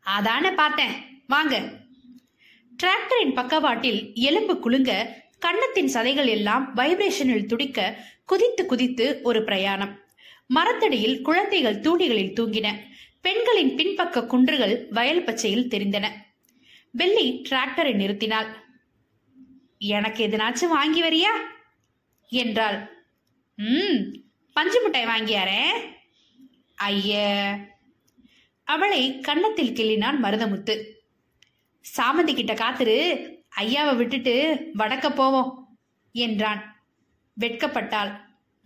அதானே 0.02 0.52
பார்த்தேன். 0.52 1.24
வாங்க. 1.28 1.60
டிராக்டரின் 2.84 3.34
பக்கவாட்டில் 3.34 4.14
எலும்பு 4.14 4.60
குலுங்க 4.60 5.24
கன்னத்தின் 5.40 5.92
சதைகள் 5.94 6.28
எல்லாம் 6.28 6.76
வைப்ரேஷனில் 6.76 7.46
துடிக்க 7.46 8.04
குதித்து 8.26 8.66
குதித்து 8.66 9.20
ஒரு 9.24 9.44
பிரயாணம். 9.44 10.00
மரத்தடியில் 10.48 11.22
குழந்தைகள் 11.22 11.80
தூணிகளில் 11.80 12.34
தூங்கின. 12.34 12.78
பெண்களின் 13.22 13.76
பின்பக்க 13.76 14.26
குன்றுகள் 14.26 14.88
வயல் 14.90 15.24
பச்சையில் 15.24 15.68
தெரிந்தன. 15.68 16.08
வெள்ளி 16.92 17.46
டிராக்டரை 17.50 17.94
நிறுத்தினாள். 17.94 18.48
எனக்கு 19.78 20.28
எதுனாச்சும் 20.28 20.68
வாங்கி 20.68 21.04
வரியா? 21.04 21.30
என்றாள். 22.28 23.06
ம் 23.56 24.16
பஞ்சு 24.54 24.82
மிட்டாய் 24.82 25.06
வாங்கியாரே? 25.06 25.70
ஐய. 26.76 27.58
அவளை 28.64 29.20
கன்னத்தில் 29.20 29.74
கிள்ளினான் 29.74 30.16
மருதமுத்து. 30.24 30.94
சாமந்தி 31.98 32.34
கிட்ட 32.34 32.54
காத்துரு 32.54 33.30
ஐயாவை 33.58 33.96
விட்டுட்டு 33.96 34.66
வடக்க 34.78 35.10
போவோம் 35.10 35.78
என்றான். 36.14 36.84
வெட்கப்பட்டாள். 37.40 38.20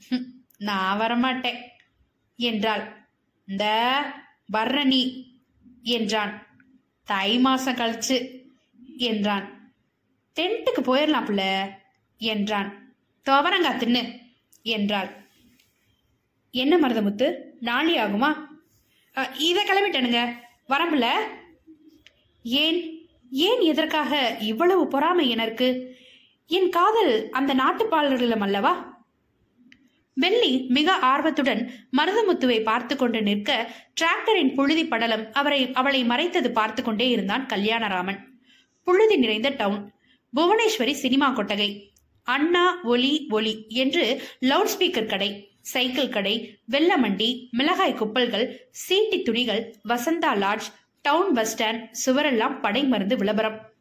"ஹும், 0.10 0.46
நான் 0.58 1.00
வரமாட்டேன் 1.00 1.62
என்றாள். 2.38 3.10
இந்த 3.48 4.02
வர்ற 4.54 4.84
நீ 4.84 5.28
என்றான். 5.84 6.48
தை 7.06 7.40
மாசம் 7.40 7.76
கழிச்சு 7.76 8.46
என்றான். 8.98 9.59
டென்ட்டுக்கு 10.40 10.82
போயிடலாம் 10.90 11.28
புள்ள 11.30 11.44
என்றான். 12.18 12.70
துவரங்கா 13.26 13.72
தின்னு 13.80 14.04
என்றாள். 14.74 15.10
என்ன 16.54 16.74
மருதமுத்து 16.78 17.28
நாளி 17.60 17.94
ஆகுமா? 17.98 18.30
இதை 19.48 19.64
கிளம்பிட்டனுங்க. 19.66 20.22
வரம்புல 20.70 21.08
ஏன் 22.44 22.80
ஏன் 23.48 23.62
எதற்காக 23.72 24.20
இவ்வளவு 24.52 24.84
பொறாமை 24.88 25.26
எனக்கு 25.30 25.68
என் 26.50 26.70
காதல் 26.70 27.14
அந்த 27.38 27.52
நாட்டுப்பாளர்களிடம் 27.56 28.46
அல்லவா? 28.48 28.74
வெள்ளி 30.14 30.52
மிக 30.78 30.96
ஆர்வத்துடன் 31.12 31.62
மருதமுத்துவை 31.98 32.58
பார்த்து 32.64 32.94
கொண்டு 32.96 33.20
நிற்க 33.28 33.50
டிராக்டரின் 34.02 34.54
புழுதி 34.54 34.84
படலம் 34.88 35.26
அவரை 35.34 35.62
அவளை 35.82 36.02
மறைத்தது 36.04 36.52
பார்த்து 36.52 36.84
கொண்டே 36.84 37.08
இருந்தான் 37.10 37.46
கல்யாணராமன். 37.46 38.20
புழுதி 38.88 39.18
நிறைந்த 39.18 39.50
டவுன். 39.62 39.84
புவனேஸ்வரி 40.36 40.92
சினிமா 40.92 41.32
கொட்டகை. 41.32 41.92
அண்ணா 42.24 42.82
ஒலி 42.84 43.28
ஒலி 43.30 43.66
என்று 43.68 44.22
லவுட் 44.42 44.70
ஸ்பீக்கர் 44.78 45.06
கடை 45.06 45.52
சைக்கிள் 45.62 46.10
கடை 46.10 46.60
வெள்ளமண்டி 46.72 47.50
மிளகாய் 47.50 47.94
குப்பல்கள் 47.94 48.56
சீட்டி 48.72 49.24
துணிகள் 49.24 49.76
Vasantha 49.90 50.38
lodge 50.38 50.68
town 51.02 51.34
bus 51.34 51.64
stand 51.64 51.92
சுவரெல்லாம் 52.06 52.62
படை 52.62 52.84
மருந்து 52.84 53.18
விளம்பரம். 53.18 53.74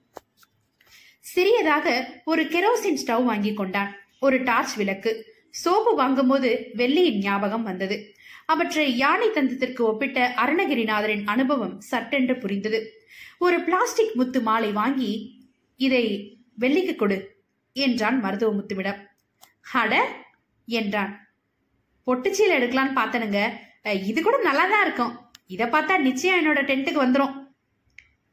சிறியதாக 1.21 2.23
ஒரு 2.25 2.45
கெரோசின் 2.45 2.99
ஸ்டவ் 3.07 3.25
வாங்கி 3.25 3.55
கொண்டான். 3.55 3.97
ஒரு 4.21 4.43
டார்ச் 4.43 4.75
விளக்கு. 4.75 5.37
சோப்பு 5.51 5.95
வாங்கும்போது 5.95 6.71
வெள்ளியின் 6.73 7.19
ஞாபகம் 7.19 7.63
வந்தது. 7.63 8.15
அவற்றை 8.47 8.97
யானை 8.97 9.29
தந்தத்திற்கு 9.29 9.81
ஒப்பிட்ட 9.81 10.35
அருணகிரிநாதரின் 10.37 11.25
அனுபவம் 11.25 11.81
சட்டென்று 11.81 12.39
புரிந்தது. 12.39 13.07
ஒரு 13.39 13.61
பிளாஸ்டிக் 13.61 14.15
முத்து 14.15 14.41
மாலை 14.41 14.73
வாங்கி 14.73 15.41
இதை 15.77 16.38
வெள்ளிக்கு 16.61 16.95
கொடு 16.97 17.17
என்றான் 17.73 18.19
மருத்துவ 18.21 18.53
முத்துவிடம் 18.55 19.01
அட 19.81 19.95
என்றான். 20.69 21.13
பொட்டுச்சீல் 22.07 22.57
எடுக்கலான்னு 22.59 22.99
பார்த்தனுங்க. 22.99 23.41
இது 24.11 24.23
கூட 24.23 24.37
நல்லா 24.43 24.65
தான் 24.69 24.85
இருக்கும். 24.87 25.13
இதை 25.55 25.67
பார்த்தா 25.67 25.95
நிச்சயம் 26.07 26.39
என்னோட 26.41 26.61
டென்ட்டுக்கு 26.71 27.01
வந்துடும் 27.05 27.35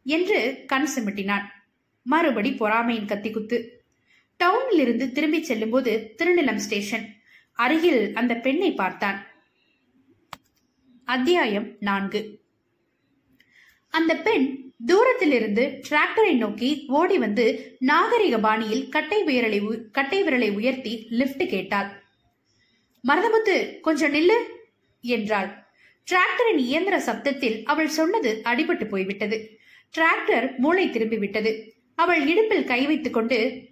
என்று 0.05 0.38
கண் 0.67 0.88
சிமிட்டினான். 0.96 1.46
மறுபடி 2.05 2.51
பொறாமையின் 2.62 3.10
கத்தி 3.12 3.29
குத்து. 3.32 3.58
டவுனில் 4.39 4.82
இருந்து 4.86 5.05
திரும்பி 5.12 5.39
செல்லும்போது 5.44 5.91
திருநிலம் 6.17 6.63
ஸ்டேஷன். 6.65 7.05
அருகில் 7.53 8.01
அந்த 8.13 8.34
பெண்ணை 8.46 8.72
பார்த்தான். 8.74 9.20
அத்தியாயம் 11.05 11.67
நான்கு. 11.79 12.22
அந்த 13.96 14.16
பெண் 14.16 14.72
தூரத்திலிருந்து 14.86 15.82
டிராக்டரை 15.90 16.36
நோக்கி 16.38 16.86
ஓடி 16.88 17.18
வந்து 17.18 17.75
நாகரிக 17.80 18.40
பாணியில் 18.40 18.90
கட்டை 18.90 19.24
விரலை 19.24 19.60
உ- 19.60 19.92
கட்டை 19.92 20.24
விரலை 20.24 20.54
உயர்த்தி 20.54 21.08
லிஃப்ட் 21.10 21.50
கேட்டாள். 21.50 22.04
மருதமுத்து 23.08 23.80
கொஞ்சம் 23.80 24.14
நில்லு 24.14 24.38
என்றாள். 25.02 25.64
டிராக்டரின் 26.12 26.58
இயந்திர 26.58 26.98
சப்தத்தில் 26.98 27.64
அவள் 27.64 27.88
சொன்னது 27.88 28.42
அடிபட்டு 28.44 28.86
போய்விட்டது. 28.86 29.60
டிராக்டர் 29.98 30.58
மூளை 30.58 30.90
திரும்பி 30.90 31.18
விட்டது 31.18 31.74
அவள் 31.96 32.28
இடுப்பில் 32.28 32.64
கை 32.64 32.86
வைத்துக் 32.86 33.14
கொண்டு 33.14 33.68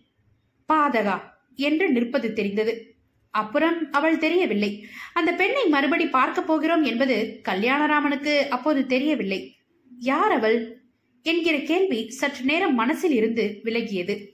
பாதகா 0.74 1.22
என்று 1.56 1.90
நிற்பது 1.90 2.34
தெரிந்தது. 2.34 2.96
அப்புறம் 3.32 3.92
அவள் 3.92 4.18
தெரியவில்லை. 4.18 4.88
அந்த 5.14 5.32
பெண்ணை 5.32 5.66
மறுபடி 5.66 6.08
பார்க்க 6.08 6.42
போகிறோம் 6.42 6.84
என்பது 6.84 7.42
கல்யாணராமனுக்கு 7.50 8.48
அப்போது 8.48 8.86
தெரியவில்லை. 8.86 9.56
யார் 10.04 10.32
அவள் 10.32 10.82
என்கிற 11.24 11.58
கேள்வி 11.60 12.10
சற்று 12.10 12.44
நேரம் 12.44 12.76
மனசில் 12.76 13.12
இருந்து 13.12 13.60
விலகியது. 13.64 14.28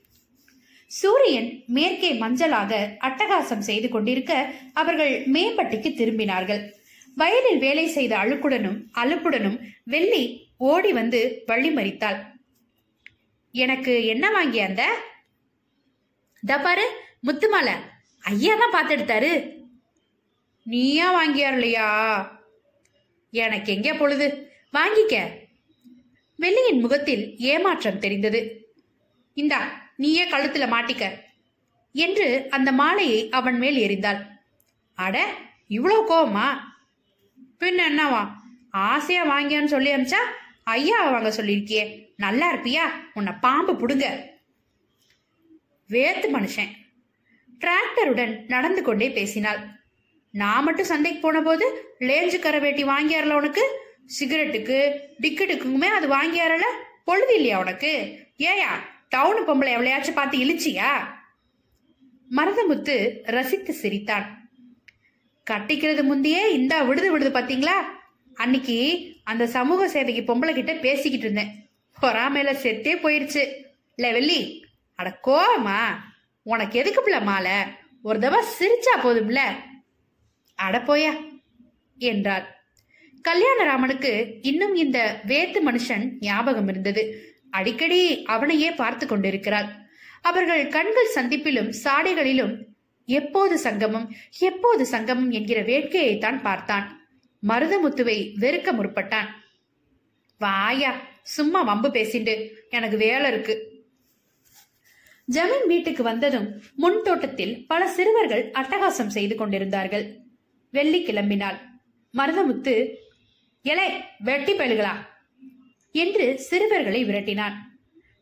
சூரியன் 0.86 1.62
மேற்கே 1.66 2.12
மஞ்சளாக 2.12 2.96
அட்டகாசம் 3.00 3.58
செய்து 3.58 3.88
கொண்டிருக்க 3.88 4.52
அவர்கள் 4.72 5.26
மேம்பட்டிக்கு 5.26 5.90
திரும்பினார்கள். 5.94 6.70
வயலில் 7.14 7.58
வேலை 7.58 7.86
செய்த 7.86 8.16
அழுக்குடனும் 8.16 8.82
அழுப்புடனும் 8.94 9.58
வெள்ளி 9.84 10.52
ஓடி 10.56 10.92
வந்து 10.92 11.42
வழிமறித்தாள். 11.46 12.18
எனக்கு 13.52 14.06
என்ன 14.06 14.30
வாங்கிய 14.30 14.66
அந்த? 14.66 14.96
"இதா 16.46 16.62
பாரு 16.62 16.90
முத்துமாலை 17.26 17.74
ஐயா 18.20 18.54
தான் 18.56 18.70
பார்த்து 18.70 18.96
எடுத்தாரு. 18.96 19.58
நீயா 20.62 21.06
வாங்கியாருலையா? 21.14 21.88
எனக்கு 23.30 23.72
எங்கே 23.72 23.92
பொழுது? 23.92 24.50
வாங்கிக்க. 24.72 25.39
வெள்ளியின் 26.40 26.80
முகத்தில் 26.80 27.36
ஏமாற்றம் 27.38 27.98
தெரிந்தது. 27.98 28.40
இந்தா 29.34 29.90
நீயே 29.96 30.24
கழுத்துல 30.28 30.64
மாட்டிக்க 30.74 31.10
என்று 31.92 32.46
அந்த 32.50 32.72
மாலையை 32.72 33.28
அவன் 33.30 33.58
மேல் 33.58 33.78
எறிந்தாள். 33.86 34.20
அட 34.94 35.34
இவ்வளோ 35.68 35.98
கோவமா? 36.08 36.48
பின் 37.58 37.78
என்னவா? 37.78 38.22
ஆசையா 38.70 39.22
வாங்கியான்னு 39.30 39.64
சொல்லி 39.64 39.94
அமிச்சா 39.94 40.20
ஐயா 40.62 41.10
வாங்க 41.10 41.28
சொல்லியிருக்கியே. 41.28 41.84
நல்லா 42.16 42.54
இருப்பியா? 42.54 42.84
உன்னை 43.14 43.32
பாம்பு 43.40 43.72
புடுங்க. 43.72 44.06
வேத்து 45.88 46.26
மனுஷன். 46.32 46.72
டிராக்டருடன் 47.58 48.34
நடந்து 48.46 48.82
கொண்டே 48.82 49.10
பேசினாள். 49.10 49.58
நான் 50.30 50.64
மட்டும் 50.64 50.84
சந்தைக்கு 50.84 51.20
போன 51.20 51.40
போது 51.40 51.94
லேஞ்சு 51.98 52.38
கரை 52.38 52.60
வேட்டி 52.60 52.84
வாங்கியாரல 52.84 53.32
உனக்கு? 53.32 53.89
சிகரெட்டுக்கு 54.06 54.98
டிக்கெட்டுக்குமே 55.22 55.84
அது 55.84 56.08
வாங்கியாரல 56.08 56.62
பொழுது 57.04 57.34
இல்லையா 57.34 57.58
உனக்கு? 57.58 58.18
ஏயா 58.38 58.72
டவுனு 59.16 59.40
பொம்பளை 59.46 59.74
எவ்வளையாச்சும் 59.76 60.14
பார்த்து 60.14 60.38
இழிச்சியா? 60.38 60.90
மருதமுத்து 62.36 63.20
ரசித்து 63.22 63.72
சிரித்தான். 63.72 64.50
கட்டிக்கிறது 65.50 66.02
முந்தையே 66.02 66.46
இந்தா 66.46 66.82
விடுது 66.82 67.18
விடுது 67.18 67.32
பாத்தீங்களா? 67.32 67.76
அன்னைக்கு 68.34 69.06
அந்த 69.24 69.46
சமூக 69.46 69.88
சேவைக்கு 69.88 70.34
பொம்பளை 70.34 70.52
கிட்ட 70.52 70.72
பேசிக்கிட்டு 70.74 71.18
இருந்தேன். 71.18 71.70
பொறாமையில 72.02 72.52
செத்தே 72.52 72.92
போயிடுச்சு 73.02 73.52
இல்ல 73.94 74.12
வெள்ளி 74.12 74.64
அட 74.94 75.20
கோவமா? 75.24 75.86
உனக்கு 76.42 76.78
எதுக்கு 76.78 77.00
பிள்ள 77.00 77.22
மாலை? 77.22 77.52
ஒரு 78.02 78.18
தடவை 78.18 78.46
சிரிச்சா 78.58 78.98
போதும்ல? 78.98 79.40
அட 80.54 80.78
போயா 80.78 81.40
என்றாள். 81.98 82.59
கல்யாணராமனுக்கு 83.28 84.12
இன்னும் 84.42 84.74
இந்த 84.74 84.98
வேத்து 85.26 85.58
மனுஷன் 85.66 86.04
ஞாபகம் 86.18 86.68
இருந்தது. 86.68 87.02
அடிக்கடி 87.50 88.00
அவனையே 88.24 88.70
பார்த்து 88.72 89.06
கொண்டிருக்கிறாள் 89.06 89.68
அவர்கள் 90.22 90.62
கண்கள் 90.68 91.14
சந்திப்பிலும் 91.14 91.70
சாடைகளிலும் 91.84 92.54
எப்போது 93.08 93.58
சங்கமம் 93.58 94.06
எப்போது 94.38 94.86
சங்கமம் 94.86 95.30
என்கிற 95.30 95.60
வேட்கையைத்தான் 95.62 96.38
பார்த்தான். 96.42 96.86
மருதமுத்துவை 97.42 98.16
வெறுக்க 98.42 98.68
முற்பட்டான். 98.78 99.28
வாயா 100.38 100.92
சும்மா 101.22 101.62
வம்பு 101.62 101.88
பேசிண்டு 101.88 102.34
எனக்கு 102.70 102.96
வேலை 102.96 103.30
இருக்கு. 103.30 103.54
ஜமீன் 105.28 105.66
வீட்டுக்கு 105.66 106.02
வந்ததும் 106.02 106.48
முன் 106.74 107.00
தோட்டத்தில் 107.02 107.66
பல 107.66 107.82
சிறுவர்கள் 107.96 108.44
அட்டகாசம் 108.60 109.14
செய்து 109.16 109.34
கொண்டிருந்தார்கள். 109.34 110.06
வெள்ளி 110.70 111.00
கிளம்பினாள் 111.06 111.58
மருதமுத்து 112.14 112.74
எலே 113.64 114.04
வெட்டி 114.18 114.52
பயலுகளா 114.52 114.92
என்று 115.92 116.38
சிறுவர்களை 116.38 117.04
விரட்டினான். 117.04 117.52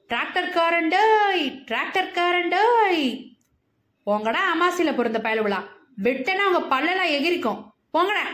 டிராக்டர் 0.09 0.51
காரண்டோய் 0.51 1.63
டிராக்டர் 1.67 2.11
காரண்டோய் 2.11 3.33
போங்கடா 4.07 4.39
அமாசில 4.55 4.95
பிறந்த 4.95 5.19
பயலுவலா 5.19 5.65
வெட்டனா 6.03 6.45
உங்க 6.45 6.61
பல்லெல்லாம் 6.71 7.11
எகிரிக்கும். 7.11 7.75
போங்கடா. 7.95 8.25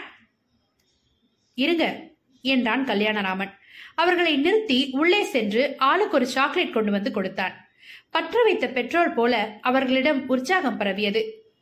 இருங்க 1.55 2.11
என்றான் 2.43 2.85
கல்யாணராமன். 2.85 3.51
அவர்களை 3.95 4.37
நிறுத்தி 4.37 4.89
உள்ளே 4.93 5.25
சென்று 5.25 5.75
ஆளுக்கு 5.79 6.17
ஒரு 6.17 6.27
சாக்லேட் 6.27 6.73
கொண்டு 6.73 6.91
வந்து 6.91 7.11
கொடுத்தான். 7.11 7.69
பற்ற 8.11 8.43
வைத்த 8.43 8.69
பெட்ரோல் 8.69 9.15
போல 9.15 9.59
அவர்களிடம் 9.61 10.29
உற்சாகம் 10.29 10.77
பரவியது. 10.77 11.53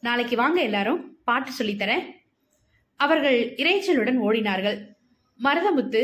நாளைக்கு 0.00 0.36
வாங்க 0.36 0.60
எல்லாரும் 0.60 1.18
பாட்டு 1.24 1.50
சொல்லித்தரேன். 1.58 2.21
அவர்கள் 3.02 3.38
இறைச்சலுடன் 3.54 4.18
ஓடினார்கள். 4.20 4.78
மருதமுத்து 5.42 6.00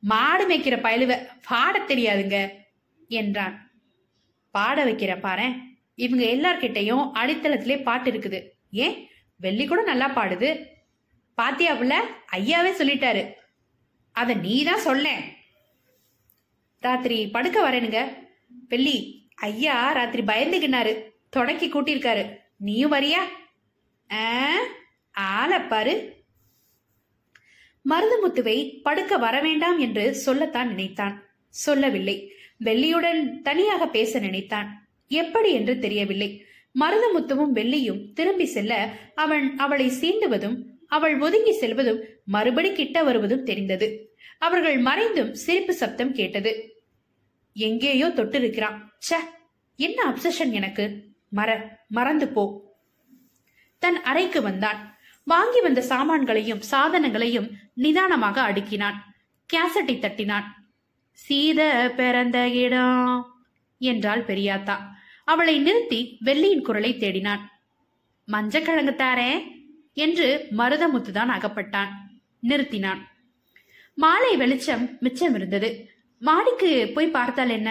மாடு 0.00 0.42
மேய்க்கிற 0.48 0.76
பயலுவ 0.80 1.26
பாடத் 1.48 1.90
தெரியாதுங்க 1.90 2.50
என்றான். 3.08 3.56
பாட 4.50 4.84
வைக்கிற 4.84 5.14
பாரேன் 5.20 5.54
இவங்க 5.94 6.24
எல்லார்கிட்டையும் 6.24 7.10
அடித்தளத்திலே 7.14 7.82
பாட்டு 7.82 8.10
இருக்குது. 8.12 8.42
ஏன்? 8.70 9.08
வெள்ளி 9.36 9.66
கூட 9.66 9.82
நல்லா 9.82 10.08
பாடுது. 10.10 10.64
பாத்தியா 11.34 11.74
புள்ள 11.74 11.94
ஐயாவே 12.32 12.70
சொல்லிட்டாரு. 12.78 13.32
அத 14.12 14.34
நீ 14.34 14.64
தான் 14.64 14.78
சொல்லேன் 14.78 15.22
ராத்திரி 16.80 17.28
படுக்க 17.28 17.70
வரேனுங்க. 17.70 18.26
வெள்ளி 18.68 19.28
ஐயா 19.34 19.92
ராத்திரி 19.92 20.22
பயந்துக்கினாரு 20.22 21.02
தொடக்கி 21.30 21.72
கூட்டியிருக்காரு. 21.72 22.36
நீயும் 22.56 22.92
வரியா? 22.92 23.22
ஆ, 24.12 24.52
ஆளை 25.10 25.58
பாரு 25.58 26.16
மருதமுத்துவை 27.88 28.80
படுக்க 28.82 29.18
வரவேண்டாம் 29.18 29.78
என்று 29.78 30.14
சொல்லத்தான் 30.14 30.68
நினைத்தான். 30.68 31.22
சொல்லவில்லை. 31.48 32.32
வெள்ளியுடன் 32.64 33.40
தனியாக 33.40 33.88
பேச 33.88 34.18
நினைத்தான். 34.18 34.88
எப்படி 35.06 35.52
என்று 35.52 35.78
தெரியவில்லை. 35.78 36.44
மருதமுத்துவும் 36.80 37.54
வெள்ளியும் 37.54 38.12
திரும்பி 38.12 38.44
செல்ல 38.44 38.92
அவன் 39.14 39.56
அவளை 39.56 39.88
சீண்டுவதும் 39.88 40.62
அவள் 40.86 41.18
ஒதுங்கி 41.18 41.58
செல்வதும் 41.58 42.02
மறுபடி 42.24 42.72
கிட்ட 42.72 43.02
வருவதும் 43.02 43.44
தெரிந்தது. 43.44 44.16
அவர்கள் 44.38 44.78
மறைந்தும் 44.78 45.34
சிரிப்பு 45.34 45.74
சப்தம் 45.74 46.12
கேட்டது. 46.12 46.82
எங்கேயோ 47.52 48.08
தொட்டிருக்கிறான். 48.08 48.86
ச 49.10 49.14
என்ன 49.76 50.04
அப்சஷன் 50.04 50.50
எனக்கு? 50.50 51.04
மற 51.28 51.78
மறந்து 51.88 52.28
போ. 52.28 52.74
தன் 53.78 54.02
அறைக்கு 54.02 54.42
வந்தான். 54.42 54.97
வாங்கி 55.28 55.60
வந்த 55.60 55.80
சாமான்களையும் 55.80 56.62
சாதனங்களையும் 56.70 57.50
நிதானமாக 57.74 58.52
அடுக்கினான். 58.52 58.98
கேசட்டை 59.50 59.94
தட்டினான். 59.94 60.46
சீத 61.12 61.92
பிறந்த 61.96 62.48
இடம் 62.48 63.34
என்றாள் 63.78 64.24
பெரியாத்தா. 64.24 64.76
அவளை 65.24 65.58
நிறுத்தி 65.58 66.16
வெள்ளியின் 66.20 66.62
குரலை 66.62 66.94
தேடினான். 66.94 67.40
மஞ்சக்கிழங்கு 68.28 68.94
தாரே 68.94 69.32
என்று 69.92 70.46
மருதமுத்துதான் 70.58 71.32
அகப்பட்டான். 71.36 71.92
நிறுத்தினான். 72.42 73.00
மாலை 73.94 74.36
வெளிச்சம் 74.36 74.96
மிச்சம் 75.00 75.34
இருந்தது. 75.34 75.90
மாடிக்கு 76.18 76.90
போய் 76.94 77.08
பார்த்தால் 77.08 77.48
என்ன? 77.48 77.70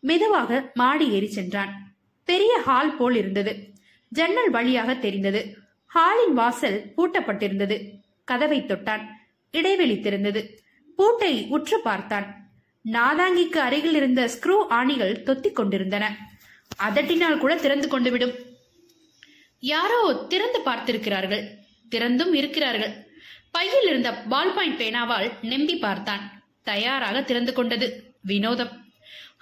மெதுவாக 0.00 0.70
மாடி 0.74 1.10
ஏறி 1.10 1.26
சென்றான். 1.26 1.72
பெரிய 2.24 2.60
ஹால் 2.60 2.96
போல் 2.96 3.16
இருந்தது. 3.16 3.72
ஜன்னல் 4.08 4.50
வழியாக 4.50 4.94
தெரிந்தது. 4.96 5.42
ஹாலின் 5.94 6.34
வாசல் 6.34 6.92
பூட்டப்பட்டிருந்தது. 6.96 7.90
கதவை 8.24 8.60
தொட்டான். 8.60 9.06
இடைவெளி 9.50 9.94
திறந்தது. 9.94 10.48
பூட்டை 10.96 11.46
உற்று 11.48 11.80
பார்த்தான். 11.80 12.50
நாதாங்கிக்கு 12.92 13.58
அருகில் 13.58 13.94
இருந்த 13.94 14.26
ஸ்க்ரூ 14.26 14.66
ஆணிகள் 14.70 15.22
தொத்திக் 15.22 15.52
கொண்டிருந்தன. 15.52 16.16
அதட்டினால் 16.82 17.38
கூட 17.38 17.56
திறந்து 17.56 17.88
கொண்டு 17.88 18.10
விடும் 18.10 18.32
யாரோ 19.58 20.26
திறந்து 20.28 20.60
பார்த்திருக்கிறார்கள். 20.64 21.50
திறந்தும் 21.90 22.34
இருக்கிறார்கள். 22.34 23.06
பையில் 23.50 23.86
இருந்த 23.86 24.22
பால் 24.22 24.52
பாயிண்ட் 24.52 24.80
பேனாவால் 24.80 25.32
நெம்பி 25.42 25.76
பார்த்தான். 25.76 26.44
தயாராக 26.62 27.22
திறந்து 27.22 27.52
கொண்டது. 27.52 28.14
வினோதம். 28.20 28.84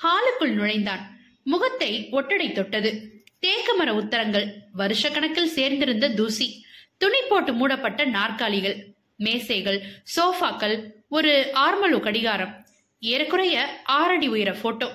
ஹாலுக்குள் 0.03 0.53
நுழைந்தான். 0.53 1.21
முகத்தை 1.45 2.09
ஒட்டடை 2.11 2.53
தொட்டது. 2.53 3.22
தேக்கமர 3.43 3.91
உத்தரங்கள் 3.91 4.47
வருஷக்கணக்கில் 4.79 5.55
சேர்ந்திருந்த 5.57 6.15
தூசி 6.15 6.65
துணி 6.97 7.21
போட்டு 7.29 7.53
மூடப்பட்ட 7.53 8.05
நாற்காலிகள் 8.05 8.95
மேசைகள் 9.17 9.83
சோஃபாக்கள் 10.17 10.93
ஒரு 11.09 11.51
ஆர்மலு 11.55 12.01
கடிகாரம் 12.01 12.67
ஏறக்குறைய 12.99 13.83
ஆறடி 13.85 14.29
உயர 14.29 14.53
போட்டோ. 14.53 14.89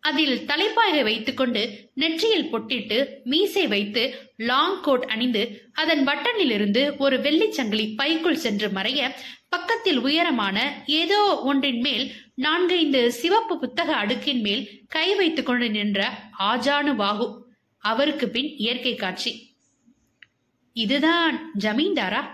அதில் 0.00 0.44
தலைப்பாகை 0.44 1.02
வைத்துக்கொண்டு 1.02 1.90
நெற்றியில் 1.94 2.52
பொட்டிட்டு 2.52 3.08
மீசை 3.24 3.66
வைத்து 3.66 4.14
லாங் 4.36 4.82
கோட் 4.82 5.04
அணிந்து 5.04 5.68
அதன் 5.72 6.08
பட்டனிலிருந்து 6.08 6.96
ஒரு 6.96 7.16
வெள்ளிச் 7.16 7.52
சங்கிலி 7.52 7.94
பைக்குள் 7.96 8.36
சென்று 8.36 8.68
மறைய 8.68 9.10
பக்கத்தில் 9.48 9.98
உயரமான 9.98 10.84
ஏதோ 10.86 11.40
ஒன்றின் 11.44 11.80
மேல் 11.80 12.12
நான்கைந்து 12.34 13.12
சிவப்பு 13.12 13.58
புத்தக 13.58 13.94
அடுக்கின் 13.94 14.40
மேல் 14.40 14.84
கை 14.88 15.14
வைத்துக்கொண்டு 15.14 15.70
நின்ற 15.70 16.00
ஆஜானு 16.38 16.94
பாகு 16.96 17.44
அவருக்கு 17.78 18.28
பின் 18.28 18.56
இயற்கை 18.56 18.94
காட்சி. 18.94 19.56
இதுதான் 20.72 21.52
ஜமீன்தாரா? 21.58 22.28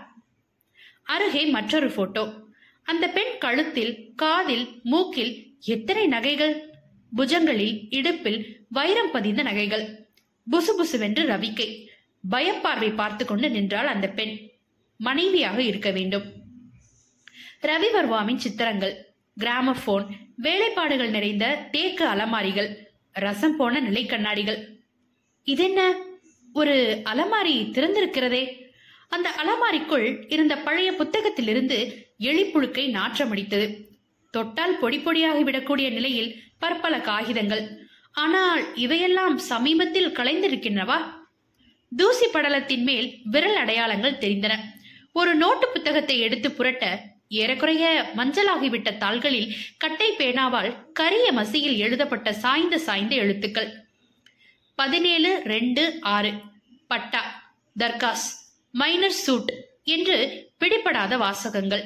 அருகே 1.03 1.45
மற்றொரு 1.45 1.91
போட்டோ 1.91 2.41
அந்த 2.83 3.07
பெண் 3.07 3.37
கழுத்தில் 3.39 4.13
காதில் 4.15 4.79
மூக்கில் 4.83 5.57
எத்தனை 5.65 6.07
நகைகள்? 6.07 6.69
புஜங்களில் 7.17 7.87
இடுப்பில் 7.89 8.65
வைரம் 8.69 9.11
பதிந்த 9.11 9.41
நகைகள். 9.41 10.09
புசு 10.51 10.69
புசுவென்று 10.77 11.25
ரவிக்கை. 11.25 11.87
பயப்பார்வை 12.31 12.93
பார்த்து 12.93 13.25
கொண்டு 13.25 13.49
நின்றாள் 13.49 13.87
அந்த 13.87 14.07
பெண். 14.07 14.49
மனைவியாக 14.97 15.61
இருக்க 15.61 15.91
வேண்டும். 15.91 16.23
ரவிவர்மாவின் 17.61 18.35
சித்திரங்கள். 18.35 19.13
கிராமபோன். 19.39 20.11
வேலைப்பாடுகள் 20.41 21.09
நிறைந்த 21.09 21.67
தேக்கு 21.71 22.07
அலமாரிகள். 22.07 22.75
ரசம் 23.11 23.55
போன 23.55 23.79
நிலை 23.79 24.05
கண்ணாடிகள். 24.05 24.72
இதென்ன? 25.43 25.95
ஒரு 26.53 27.01
அலமாரி 27.03 27.71
திறந்திருக்கிறதே. 27.71 28.71
அந்த 29.09 29.29
அலமாரிக்குள் 29.29 30.25
இருந்த 30.33 30.57
பழைய 30.57 30.91
புத்தகத்திலிருந்து 30.91 31.95
எலிப்புழுக்கை 32.19 32.85
நாற்றமடித்தது. 32.91 33.83
தொட்டால் 34.31 34.79
பொடி 34.79 34.97
பொடியாகி 34.97 35.43
விடக்கூடிய 35.43 35.91
நிலையில் 35.91 36.41
பற்பல 36.59 36.99
காகிதங்கள். 36.99 37.77
ஆனால் 38.11 38.75
இவையெல்லாம் 38.75 39.37
சமீபத்தில் 39.37 40.11
கலைந்திருக்கின்றவா 40.11 40.97
தூசி 41.95 42.25
படலத்தின் 42.25 42.83
மேல் 42.83 43.19
விரல் 43.23 43.55
அடையாளங்கள் 43.55 44.17
தெரிந்தன. 44.17 44.57
ஒரு 45.13 45.35
நோட்டு 45.35 45.67
புத்தகத்தை 45.67 46.19
எடுத்து 46.19 46.51
புரட்ட 46.51 47.01
ஏறக்குறைய 47.27 48.11
மஞ்சளாகிவிட்ட 48.17 48.97
தாள்களில் 48.97 49.53
கட்டை 49.77 50.11
பேனாவால் 50.11 50.75
கரிய 50.93 51.31
மசியில் 51.31 51.77
எழுதப்பட்ட 51.77 52.33
சாய்ந்த 52.33 52.77
சாய்ந்த 52.77 53.15
எழுத்துக்கள். 53.15 53.82
பதினேழு 54.75 55.41
ரெண்டு 55.43 55.97
ஆறு. 56.01 56.33
பட்டா 56.87 57.51
தர்காஸ் 57.79 58.53
மைனர் 58.71 59.11
சூட் 59.11 59.53
என்று 59.83 60.47
பிடிபடாத 60.59 61.17
வாசகங்கள். 61.17 61.83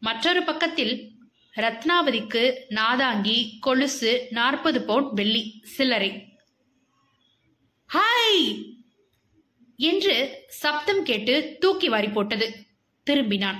மற்றொரு 0.00 0.42
பக்கத்தில் 0.42 1.10
ரத்னாவதிக்கு 1.56 2.54
நாதாங்கி 2.70 3.58
கொலுசு 3.60 4.26
நாற்பது 4.30 4.84
பவுண்ட் 4.84 5.12
வெள்ளி 5.12 5.60
சில்லறை. 5.64 6.36
ஹாய்! 7.94 8.64
என்று 9.76 10.44
சப்தம் 10.48 11.02
கேட்டு 11.02 11.56
தூக்கி 11.60 11.88
வாரி 11.88 12.08
போட்டது. 12.08 12.66
திரும்பினான். 13.10 13.58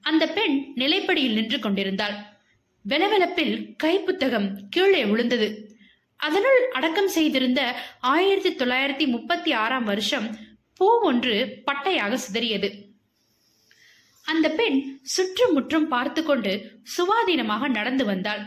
அந்த 0.00 0.26
பெண் 0.28 0.72
நிலைப்படியில் 0.76 1.32
நின்று 1.32 1.58
கொண்டிருந்தாள். 1.58 2.14
வெலவெலப்பில் 2.88 3.74
கைப்புத்தகம் 3.76 4.68
கீழே 4.68 5.04
விழுந்தது. 5.04 5.63
அதனுள் 6.16 6.70
அடக்கம் 6.70 7.08
செய்திருந்த 7.08 7.74
ஆயிரத்தி 8.00 8.64
தொள்ளாயிரத்தி 8.64 9.06
முப்பத்தி 9.06 9.52
ஆறாம் 9.52 9.84
வருஷம் 9.84 10.36
பூ 10.76 11.00
ஒன்று 11.00 11.62
பட்டையாக 11.66 12.14
சிதறியது. 12.14 12.92
அந்த 14.22 14.50
பெண் 14.50 14.98
சுற்றுமுற்றும் 15.02 15.88
பார்த்து 15.88 16.22
கொண்டு 16.22 16.82
சுவாதீனமாக 16.96 17.68
நடந்து 17.68 18.04
வந்தாள். 18.04 18.40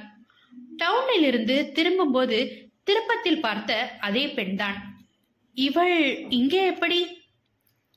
டவுனில் 0.78 1.24
இருந்து 1.24 1.72
திரும்பும்போது 1.72 2.70
திருப்பத்தில் 2.84 3.40
பார்த்த 3.40 3.98
அதே 4.00 4.28
பெண்தான். 4.28 5.06
இவள் 5.54 6.28
இங்கே 6.30 6.66
எப்படி? 6.66 7.26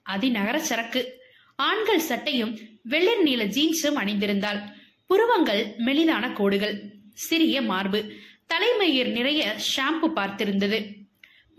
அதிநகர 0.02 0.58
சரக்கு. 0.58 1.20
ஆண்கள் 1.56 2.00
சட்டையும் 2.00 2.58
வெள்ளை 2.82 3.16
நீல 3.16 3.44
ஜீன்ஸும் 3.44 3.96
அணிந்திருந்தாள். 3.96 4.60
புருவங்கள் 5.06 5.66
மெலிதான 5.78 6.32
கோடுகள். 6.32 6.82
சிறிய 7.12 7.62
மார்பு. 7.62 8.12
தலைமயிர் 8.50 9.10
நிறைய 9.16 9.42
ஷாம்பு 9.72 10.08
பார்த்திருந்தது. 10.18 10.78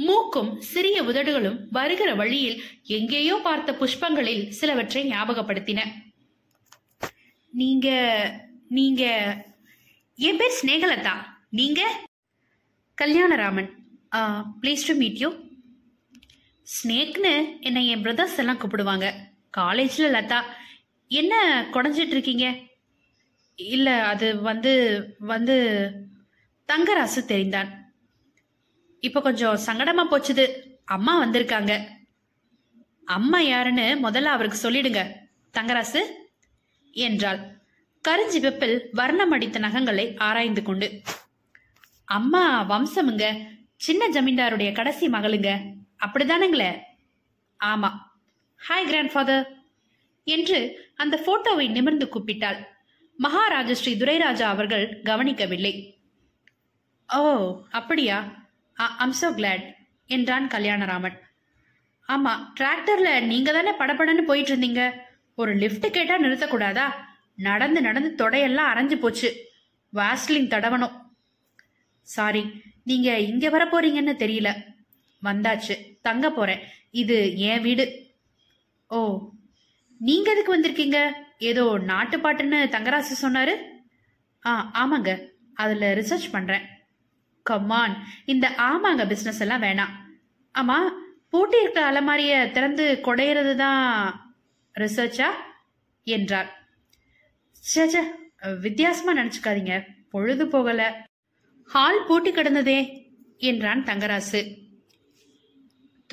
மூக்கும் 0.06 0.52
சிறிய 0.72 0.98
உதடுகளும் 1.10 1.58
வருகிற 1.78 2.10
வழியில் 2.22 2.58
எங்கேயோ 2.98 3.36
பார்த்த 3.48 3.76
புஷ்பங்களில் 3.82 4.44
சிலவற்றை 4.60 5.02
ஞாபகப்படுத்தின. 5.12 5.80
நீங்க 7.62 7.88
நீங்க 8.78 9.04
என் 10.28 10.40
பேர் 10.42 10.58
ஸ்னேகலதா 10.60 11.16
நீங்க? 11.60 11.82
Kalyanaraman. 12.98 13.70
Please 14.62 14.88
to 14.90 14.96
meet 15.02 15.22
you 15.24 15.30
ஸ்னேக்னு 16.68 17.34
என்னை 17.68 17.82
என் 17.94 18.04
பிரதர்ஸ் 18.06 18.38
எல்லாம் 18.42 18.60
கூப்பிடுவாங்க. 18.62 19.08
காலேஜில் 19.60 20.14
லதா 20.16 20.40
என்ன 21.12 21.34
குடஞ்சிட்டு 21.76 22.16
இருக்கீங்க? 22.18 22.48
இல்லை 23.58 23.96
அது 24.12 24.28
வந்து 24.50 24.74
வந்து 25.32 25.58
தங்கராசு 26.72 27.20
தெரிந்தான். 27.28 27.68
இப்போ 29.00 29.22
கொஞ்சம் 29.22 29.60
சங்கடமா 29.66 30.02
போச்சுது. 30.12 30.70
அம்மா 30.86 31.26
வந்திருக்காங்க. 31.26 31.88
அம்மா 33.06 33.40
யாருன்னு 33.40 34.00
முதல்ல 34.04 34.24
அவருக்கு 34.24 34.72
சொல்லிடுங்க 34.72 35.16
தங்கராசு 35.54 36.00
என்றாள். 36.92 37.60
கருஞ்சிவப்பில் 38.08 38.80
வர்ணம் 38.92 39.32
அடித்த 39.32 39.60
நகங்களை 39.60 40.18
ஆராய்ந்து 40.18 40.64
கொண்டு. 40.64 41.02
அம்மா 42.06 42.70
வம்சமுங்க. 42.70 43.46
சின்ன 43.76 44.22
ஜமீன்தாருடைய 44.22 44.74
கடைசி 44.74 45.10
மகளுங்க. 45.10 45.64
அப்படிதானுங்களே? 46.06 46.80
ஆமா. 47.64 47.90
ஹாய் 48.70 48.88
கிராண்ட்ஃபாதர் 48.88 49.46
என்று 50.24 50.90
அந்த 50.96 51.20
போட்டோவை 51.26 51.70
நிமிர்ந்து 51.70 52.06
கூப்பிட்டாள். 52.06 52.64
மகாராஜஸ்ரீ 53.20 53.96
துரைராஜா 53.96 54.42
அவர்கள் 54.42 55.02
கவனிக்கவில்லை. 55.04 56.01
ஓ 57.12 57.22
அப்படியா? 57.70 58.18
ஐம் 59.04 59.16
சோ 59.22 59.30
கிளாட் 59.38 59.66
என்றான் 60.10 60.48
கல்யாணராமன். 60.54 61.18
ஆமா 62.10 62.34
டிராக்டர்ல 62.58 63.10
நீங்க 63.32 63.50
தானே 63.52 63.72
படபடன்னு 63.80 64.24
போயிட்டு 64.30 64.52
இருந்தீங்க 64.54 64.84
ஒரு 65.38 65.52
லிஃப்ட் 65.64 65.88
கேட்டா 65.98 66.16
நிறுத்தக்கூடாதா? 66.24 66.86
நடந்து 67.48 67.80
நடந்து 67.82 68.10
தொடையெல்லாம் 68.22 68.72
அரைஞ்சு 68.72 68.98
போச்சு. 69.04 69.30
வாஸ்லின் 69.94 70.52
தடவணும். 70.54 70.96
சாரி 72.08 72.44
நீங்க 72.84 73.10
இங்க 73.30 73.46
வர 73.50 73.64
போறீங்கன்னு 73.66 74.16
தெரியல. 74.24 74.50
வந்தாச்சு 75.24 75.76
தங்க 76.08 76.26
போறேன். 76.32 76.62
இது 77.02 77.18
என் 77.50 77.64
வீடு. 77.68 77.86
ஓ 78.90 79.00
நீங்க 80.02 80.28
எதுக்கு 80.32 80.56
வந்திருக்கீங்க? 80.56 81.00
ஏதோ 81.50 81.64
நாட்டு 81.92 82.18
பாட்டுன்னு 82.18 82.60
தங்கராசு 82.76 83.16
சொன்னாரு? 83.26 83.54
ஆ 84.44 84.52
ஆமாங்க 84.82 85.12
அதுல 85.64 85.88
ரிசர்ச் 86.00 86.34
பண்றேன். 86.36 86.66
கம்மான் 87.50 88.04
இந்த 88.26 88.54
ஆமாங்க 88.58 89.06
பிஸ்னஸ் 89.06 89.40
எல்லாம் 89.40 89.62
வேணாம். 89.62 89.94
ஆமா 90.60 90.78
பூட்டி 91.30 91.60
இருக்கிற 91.60 91.92
அலமாரிய 91.92 92.52
திறந்து 92.52 93.00
கொடையிறது 93.04 93.56
தான் 93.56 94.36
ரிசர்ச்சா 94.80 95.26
என்றார் 96.04 96.60
சேச்ச 97.76 98.00
வித்தியாசமா 98.62 99.22
நினைச்சுக்காதீங்க. 99.22 99.88
பொழுது 100.10 100.48
போகல. 100.48 101.06
ஹால் 101.66 102.06
பூட்டி 102.08 102.32
கிடந்ததே 102.32 103.08
என்றான் 103.38 103.84
தங்கராசு. 103.84 104.58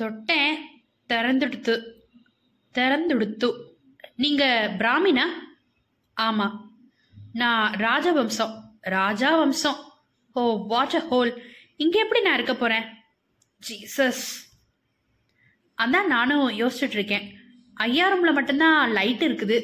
தொட்டேன் 0.01 0.55
திறந்துடுத்து 1.07 1.91
திறந்துடுத்து. 2.73 3.67
நீங்க 4.15 4.75
பிராமினா? 4.77 5.23
ஆமா. 6.21 6.57
நான் 7.33 7.73
ராஜவம்சம். 7.73 8.53
ராஜா 8.79 9.37
வம்சம். 9.37 9.88
ஓ 10.35 10.65
வாட் 10.67 10.95
அ 10.95 10.99
ஹோல் 11.09 11.43
இங்க 11.75 11.99
எப்படி 11.99 12.21
நான் 12.21 12.33
இருக்க 12.33 12.53
போறேன்? 12.53 12.85
ஜீசஸ் 13.69 14.25
அதான் 15.77 16.07
நானும் 16.07 16.49
யோசிச்சுட்டு 16.49 16.91
இருக்கேன் 16.91 17.37
ஐயா 17.73 18.13
ரூம்ல 18.13 18.33
மட்டும்தான் 18.33 18.91
லைட் 18.91 19.23
இருக்குது. 19.23 19.57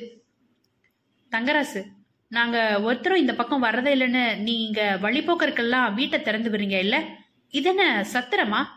தங்கராசு 1.32 1.84
நாங்க 2.28 2.82
ஒருத்தரும் 2.82 3.18
இந்த 3.18 3.36
பக்கம் 3.36 3.64
வர்றதே 3.64 3.92
இல்லைன்னு 3.96 4.38
நீங்க 4.38 5.00
வழிபோக்கருக்கெல்லாம் 5.02 5.94
வீட்டை 5.94 6.22
திறந்து 6.22 6.50
விடுறீங்க 6.50 6.80
இல்ல? 6.80 7.04
இதென்ன 7.50 8.06
சத்திரமா? 8.14 8.68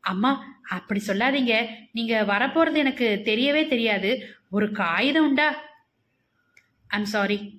அம்மா 0.00 0.60
அப்படி 0.62 1.02
சொல்லாதீங்க. 1.06 1.68
நீங்க 1.92 2.24
வரப்போறது 2.24 2.74
எனக்கு 2.74 3.22
தெரியவே 3.24 3.68
தெரியாது. 3.68 4.34
ஒரு 4.50 4.72
காகிதம் 4.72 5.26
உண்டா? 5.26 5.48
ஐம் 6.86 7.04
சாரி 7.04 7.57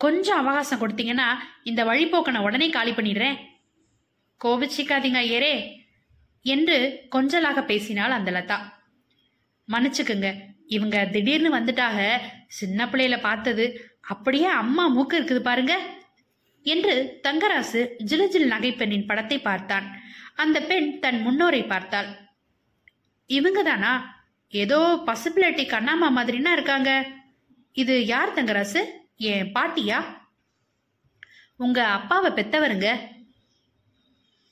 கொஞ்சம் 0.00 0.40
அவகாசம் 0.42 0.80
கொடுத்தீங்கன்னா 0.80 1.28
இந்த 1.64 1.80
வழிபோக்கனை 1.84 2.40
உடனே 2.46 2.66
காலி 2.70 2.92
பண்ணிடுறேன். 2.92 3.38
கோபிச்சிக்காதீங்க 4.40 5.20
ஐயரே 5.26 5.54
என்று 6.42 6.76
கொஞ்சலாக 7.14 7.64
பேசினாள் 7.64 8.16
அந்த 8.16 8.30
லதா. 8.30 8.58
மன்னிச்சுக்குங்க 9.68 10.28
இவங்க 10.76 10.96
திடீர்னு 11.14 11.50
வந்துட்டாக 11.56 11.98
சின்ன 12.58 12.86
பிள்ளையில 12.86 13.16
பார்த்தது. 13.20 13.64
அப்படியே 14.12 14.48
அம்மா 14.62 14.84
மூக்கு 14.86 15.14
இருக்குது 15.18 15.42
பாருங்க 15.48 15.74
என்று 16.66 16.94
தங்கராசு 17.26 17.80
ஜிலுஜில் 18.10 18.50
நகைப்பெண்ணின் 18.52 19.08
படத்தை 19.10 19.38
பார்த்தான். 19.48 19.86
அந்த 20.42 20.58
பெண் 20.70 20.88
தன் 21.00 21.20
முன்னோரை 21.26 21.62
பார்த்தாள். 21.66 22.08
இவங்க 23.26 23.62
தானா 23.62 23.92
ஏதோ 24.52 24.80
பசிபிலிட்டி 25.06 25.64
கண்ணாமா 25.74 26.08
மாதிரினா 26.18 26.52
இருக்காங்க. 26.52 26.90
இது 27.72 27.94
யார் 28.06 28.36
தங்கராசு? 28.38 28.82
என் 29.20 29.52
பாட்டியா? 29.54 30.04
உங்க 31.56 31.84
அப்பாவை 31.84 32.30
பெத்தவருங்க. 32.30 32.88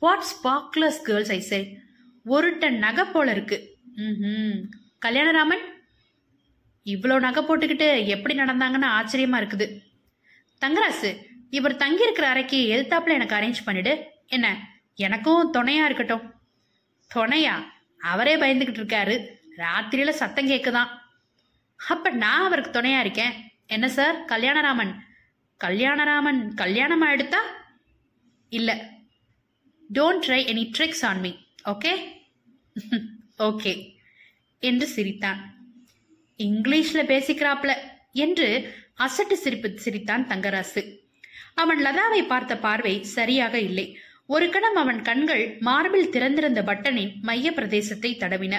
வாட்ஸ் 0.02 0.34
பாக்லஸ் 0.44 1.00
கேர்ள்ஸ் 1.02 1.30
ஐ 1.30 1.40
சே 1.40 1.78
ஒரு 2.24 2.58
டன் 2.58 2.78
நகை 2.78 3.04
போல 3.04 3.30
இருக்கு. 3.30 3.76
ம் 3.94 4.58
கல்யாணராமன்? 5.06 5.62
இவ்வளோ 6.84 7.18
நகை 7.18 7.44
போட்டுக்கிட்டு 7.44 8.06
எப்படி 8.06 8.38
நடந்தாங்கன்னு 8.38 8.88
ஆச்சரியமா 8.98 9.38
இருக்குது. 9.42 9.66
தங்கராசு 10.60 11.24
இவர் 11.50 11.76
தங்கியிருக்கிற 11.76 12.22
அறைக்கு 12.22 12.58
எதிர்த்தாப்புல 12.74 13.16
எனக்கு 13.18 13.36
அரேஞ்ச் 13.36 13.66
பண்ணிடு. 13.66 14.02
என்ன 14.26 14.46
எனக்கும் 14.94 15.54
துணையா 15.54 15.84
இருக்கட்டும். 15.84 16.34
துணையா? 17.14 17.54
அவரே 17.98 18.36
பயந்துகிட்டு 18.36 18.80
இருக்காரு. 18.82 19.16
ராத்திரியில 19.56 20.08
சத்தம் 20.08 20.46
கேட்குதான் 20.46 20.90
அப்ப 21.76 22.10
நான் 22.10 22.46
அவருக்கு 22.46 22.80
துணையா 22.80 23.00
இருக்கேன்? 23.00 23.45
என்ன 23.66 23.88
சார்? 23.88 24.16
கல்யாணராமன். 24.24 24.92
கல்யாணராமன் 25.64 26.54
கல்யாணம் 26.54 27.02
ஆயிடுத்தா? 27.02 27.40
இல்லை. 28.48 28.76
Don't 29.94 30.24
try 30.26 30.40
any 30.52 30.64
tricks 30.78 31.04
on 31.04 31.20
me 31.20 31.32
okay 31.64 31.92
okay 33.38 33.72
என்று 34.58 34.86
சிரித்தான். 34.86 35.40
இங்கிலீஷில் 36.38 37.10
பேசிக்கிறாப்ல 37.12 37.72
என்று 38.12 38.48
அசட்டு 38.98 39.32
சிரிப்பு 39.32 39.78
சிரித்தான் 39.78 40.26
தங்கராசு. 40.26 40.82
அவன் 41.54 41.84
லதாவை 41.84 42.26
பார்த்த 42.26 42.56
பார்வை 42.56 43.02
சரியாக 43.02 43.58
இல்லை. 43.58 43.86
ஒரு 44.26 44.50
கணம் 44.50 44.74
அவன் 44.74 45.02
கண்கள் 45.02 45.56
மார்பில் 45.60 46.10
திறந்திருந்த 46.10 46.62
பட்டனின் 46.62 47.12
மைய 47.20 47.50
பிரதேசத்தை 47.50 48.10
தடவின. 48.16 48.54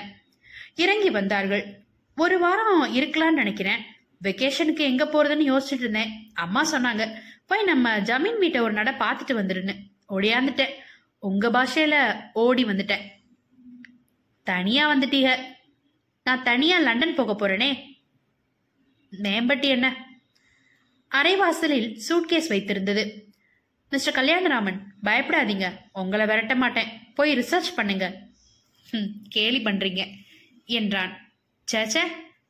இறங்கி 0.75 1.09
வந்தார்கள். 1.09 1.65
ஒரு 2.15 2.39
வாரம் 2.39 2.95
இருக்கலாம்னு 2.95 3.41
நினைக்கிறேன். 3.43 3.83
வெக்கேஷனுக்கு 4.23 4.79
எங்க 4.79 5.05
போறதுன்னு 5.05 5.51
யோசிச்சுட்டு 5.51 5.83
இருந்தேன். 5.85 6.31
அம்மா 6.33 6.71
சொன்னாங்க 6.71 7.13
போய் 7.45 7.63
நம்ம 7.63 7.99
ஜமீன் 7.99 8.37
வீட்டை 8.37 8.61
ஒரு 8.61 8.73
நட 8.73 8.91
பார்த்துட்டு 8.91 9.37
வந்துருன்னு. 9.39 9.75
ஒடியாந்துட்டேன் 10.09 10.73
உங்க 11.19 11.49
பாஷையில 11.49 12.21
ஓடி 12.33 12.65
வந்துட்டேன். 12.65 13.05
தனியா 14.43 14.95
வந்துட்டீங்க. 14.95 15.43
நான் 16.23 16.43
தனியா 16.43 16.79
லண்டன் 16.79 17.15
போக 17.15 17.47
போறேனே. 17.47 17.95
மேம்பட்டி 19.11 19.63
என்ன? 19.63 19.95
அரைவாசலில் 21.15 21.99
சூட்கேஸ் 22.09 22.49
வைத்திருந்தது. 22.49 23.25
மிஸ்டர் 23.89 24.13
கல்யாணராமன் 24.13 24.79
பயப்படாதீங்க. 25.03 25.75
உங்களை 25.93 26.25
விரட்ட 26.25 26.55
மாட்டேன். 26.55 26.87
போய் 27.15 27.37
ரிசர்ச் 27.37 27.75
பண்ணுங்க. 27.75 28.17
ம் 28.91 29.11
கேலி 29.29 29.63
பண்றீங்க 29.63 30.11
என்றான். 30.65 31.33
சேச்சே 31.71 32.01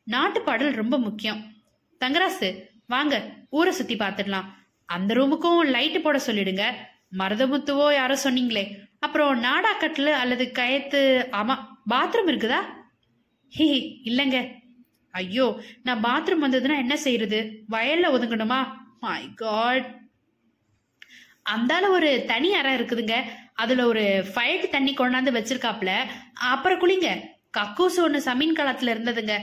நாட்டு 0.04 0.42
பாடல் 0.42 0.72
ரொம்ப 0.72 1.00
முக்கியம். 1.00 1.57
தங்கராசு 2.00 2.50
வாங்க 2.88 3.16
ஊரை 3.50 3.72
சுத்தி 3.72 3.96
பார்த்துடலாம் 3.96 4.48
அந்த 4.86 5.14
ரூமுக்கும் 5.14 5.62
லைட்டு 5.76 6.00
போட 6.02 6.18
சொல்லிடுங்க. 6.26 6.66
மருதமுத்துவோ 7.18 7.94
யாரோ 7.94 8.16
சொன்னீங்களே. 8.24 8.64
அப்புறம் 9.00 9.44
நாடாக்கட்டில் 9.44 10.12
அல்லது 10.22 10.52
கயத்து 10.60 11.02
ஆமா 11.40 11.56
பாத்ரூம் 11.90 12.30
இருக்குதா? 12.32 12.60
ஹி 13.58 13.68
இல்லைங்க. 14.04 14.40
ஐயோ 15.14 15.46
நான் 15.84 16.04
பாத்ரூம் 16.04 16.46
வந்ததுன்னா 16.46 16.78
என்ன 16.78 16.98
செய்யறது? 16.98 17.40
வயல்ல 17.72 18.08
ஒதுங்கணுமா? 18.16 18.60
மை 19.00 19.34
காட் 19.34 19.88
அந்தால 21.56 21.86
ஒரு 21.90 22.24
தனி 22.28 22.54
அறை 22.54 22.72
இருக்குதுங்க. 22.76 23.16
அதுல 23.54 23.86
ஒரு 23.88 24.04
ஃபயர்டு 24.34 24.68
தண்ணி 24.70 24.94
கொண்டாந்து 24.94 25.32
வச்சிருக்காப்ல 25.38 25.92
அப்புறம் 26.34 26.82
குளிங்க. 26.82 27.10
கக்கூசு 27.58 28.00
ஒன்று 28.08 28.22
சமீன் 28.22 28.58
காலத்துல 28.58 28.94
இருந்ததுங்க. 28.96 29.36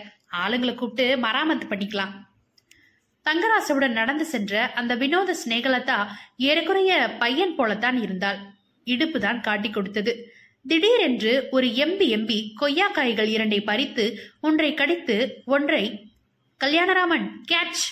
ஆளுங்களை 0.42 0.74
கூப்பிட்டு 0.74 1.06
மராமத்து 1.26 1.66
பண்ணிக்கலாம். 1.68 2.12
தங்கராசுடன் 3.26 3.92
நடந்து 3.92 4.24
சென்ற 4.24 4.72
அந்த 4.74 4.94
வினோத 4.94 5.34
சிநேகலதா 5.42 5.98
ஏறக்குறைய 6.40 6.92
பையன் 7.18 7.54
போலத்தான் 7.54 8.02
இருந்தாள். 8.02 8.38
இடுப்பு 8.86 9.20
தான் 9.20 9.40
காட்டி 9.40 9.70
கொடுத்தது. 9.70 10.12
திடீரென்று 10.64 11.48
ஒரு 11.50 11.66
எம்பி 11.74 12.06
எம்பி 12.16 12.38
கொய்யாக்காய்கள் 12.60 13.30
இரண்டை 13.30 13.64
பறித்து 13.64 14.04
ஒன்றை 14.40 14.74
கடித்து 14.74 15.16
ஒன்றை 15.46 15.84
கல்யாணராமன் 16.60 17.26
கேட்ச்! 17.52 17.84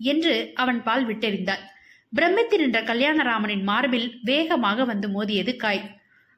என்று 0.00 0.52
அவன் 0.54 0.82
பால் 0.82 1.06
விட்டெறிந்தாள். 1.06 1.62
பிரமித்து 2.12 2.58
நின்ற 2.58 2.78
கல்யாணராமனின் 2.82 3.62
மார்பில் 3.62 4.20
வேகமாக 4.22 4.84
வந்து 4.84 5.08
மோதியது 5.08 5.56
காய். 5.56 5.82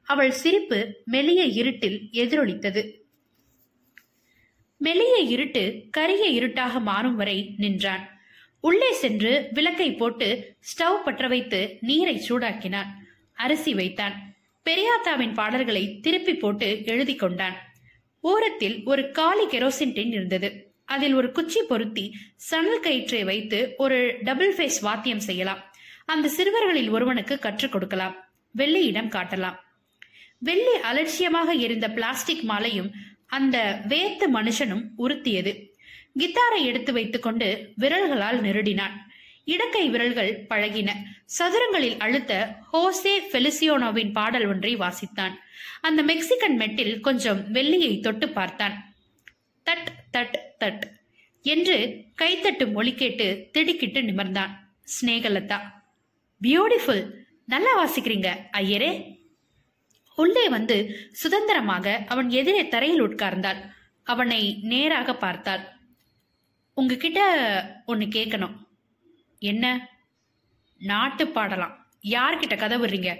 அவள் 0.07 0.31
சிரிப்பு 0.31 0.79
மெலிய 1.11 1.41
இருட்டில் 1.59 2.09
எதிரொலித்தது. 2.13 2.81
மெலிய 4.81 5.15
இருட்டு 5.29 5.63
கரிய 5.91 6.25
இருட்டாக 6.29 6.79
மாறும் 6.79 7.15
வரை 7.15 7.55
நின்றான். 7.57 8.03
உள்ளே 8.61 8.93
சென்று 8.93 9.47
விளக்கை 9.51 9.93
போட்டு 9.93 10.55
ஸ்டவ் 10.59 11.03
பற்ற 11.03 11.27
வைத்து 11.27 11.77
நீரை 11.81 12.25
சூடாக்கினான். 12.29 12.87
அரிசி 13.33 13.73
வைத்தான். 13.73 14.33
பெரியாத்தாவின் 14.65 15.33
பாடல்களை 15.33 15.99
திருப்பி 15.99 16.35
போட்டு 16.35 16.81
எழுதி 16.85 17.15
கொண்டான். 17.15 17.55
ஓரத்தில் 18.19 18.81
ஒரு 18.85 19.11
காலி 19.11 19.45
கெரோசின் 19.45 19.93
டின் 19.93 20.11
இருந்தது. 20.11 20.71
அதில் 20.85 21.13
ஒரு 21.13 21.31
குச்சி 21.31 21.61
பொருத்தி 21.61 22.15
சணல் 22.35 22.79
கயிற்றை 22.79 23.23
வைத்து 23.23 23.73
ஒரு 23.77 24.15
டபுள் 24.23 24.55
ஃபேஸ் 24.55 24.81
வாத்தியம் 24.81 25.19
செய்யலாம். 25.19 25.63
அந்த 26.05 26.27
சிறுவர்களில் 26.27 26.89
ஒருவனுக்கு 26.89 27.39
கற்றுக் 27.39 27.71
கொடுக்கலாம். 27.71 28.15
வெள்ளியிடம் 28.57 29.09
காட்டலாம். 29.09 29.55
வெள்ளி 30.37 30.75
அலட்சியமாக 30.81 31.53
இருந்த 31.53 31.89
பிளாஸ்டிக் 31.89 32.41
மாலையும் 32.41 32.91
அந்த 33.27 33.81
வேத்து 33.87 34.25
மனுஷனும் 34.33 34.83
உறுத்தியது 34.97 35.77
கித்தாரை 36.15 36.63
எடுத்து 36.63 36.93
வைத்துக்கொண்டு 36.93 37.73
விரல்களால் 37.75 38.41
நெருடினான். 38.41 38.95
இடக்கை 39.45 39.89
விரல்கள் 39.89 40.45
பழகின. 40.49 40.89
சதுரங்களில் 41.39 41.97
அழுத்த 41.97 42.55
ஹோசே 42.73 43.13
ஃபெலிசியோனோவின் 43.29 44.11
பாடல் 44.11 44.47
ஒன்றை 44.47 44.75
வாசித்தான். 44.75 45.35
அந்த 45.81 46.03
மெக்சிகன் 46.03 46.57
மெட்டில் 46.59 46.99
கொஞ்சம் 46.99 47.53
வெள்ளியை 47.53 47.99
தொட்டு 47.99 48.29
பார்த்தான். 48.29 48.93
தட் 49.65 49.87
தட் 50.17 50.37
தட் 50.59 50.83
என்று 51.41 52.05
கைத்தட்டு 52.15 52.67
மொழி 52.67 52.93
கேட்டு 52.93 53.49
திடுக்கிட்டு 53.51 54.01
நிமிர்ந்தான். 54.01 54.53
ஸ்னேகலதா 54.95 55.59
பியூட்டிஃபுல் 56.41 57.03
நல்லா 57.45 57.71
வாசிக்கிறீங்க 57.79 58.29
ஐயரே. 58.57 59.17
உள்ளே 60.15 60.49
வந்து 60.49 60.77
சுதந்திரமாக 61.11 62.03
அவன் 62.07 62.29
எதிரே 62.29 62.67
தரையில் 62.67 63.03
உட்கார்ந்தாள். 63.03 63.59
அவனை 64.03 64.59
நேராக 64.61 65.15
பார்த்தாள். 65.15 65.78
உங்ககிட்ட 66.79 67.21
ஒன்று 67.85 68.05
கேட்கணும் 68.05 68.55
என்ன? 69.39 69.89
நாட்டு 70.77 71.27
பாடலாம். 71.27 71.73
யார்கிட்ட 72.03 72.57
கதை 72.57 72.77
விடுறீங்க? 72.77 73.15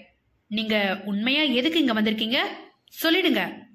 நீங்க 0.47 1.01
உண்மையா 1.05 1.41
எதுக்கு 1.41 1.79
இங்க 1.79 1.93
வந்திருக்கீங்க? 1.93 2.37
சொல்லிடுங்க. 3.03 3.68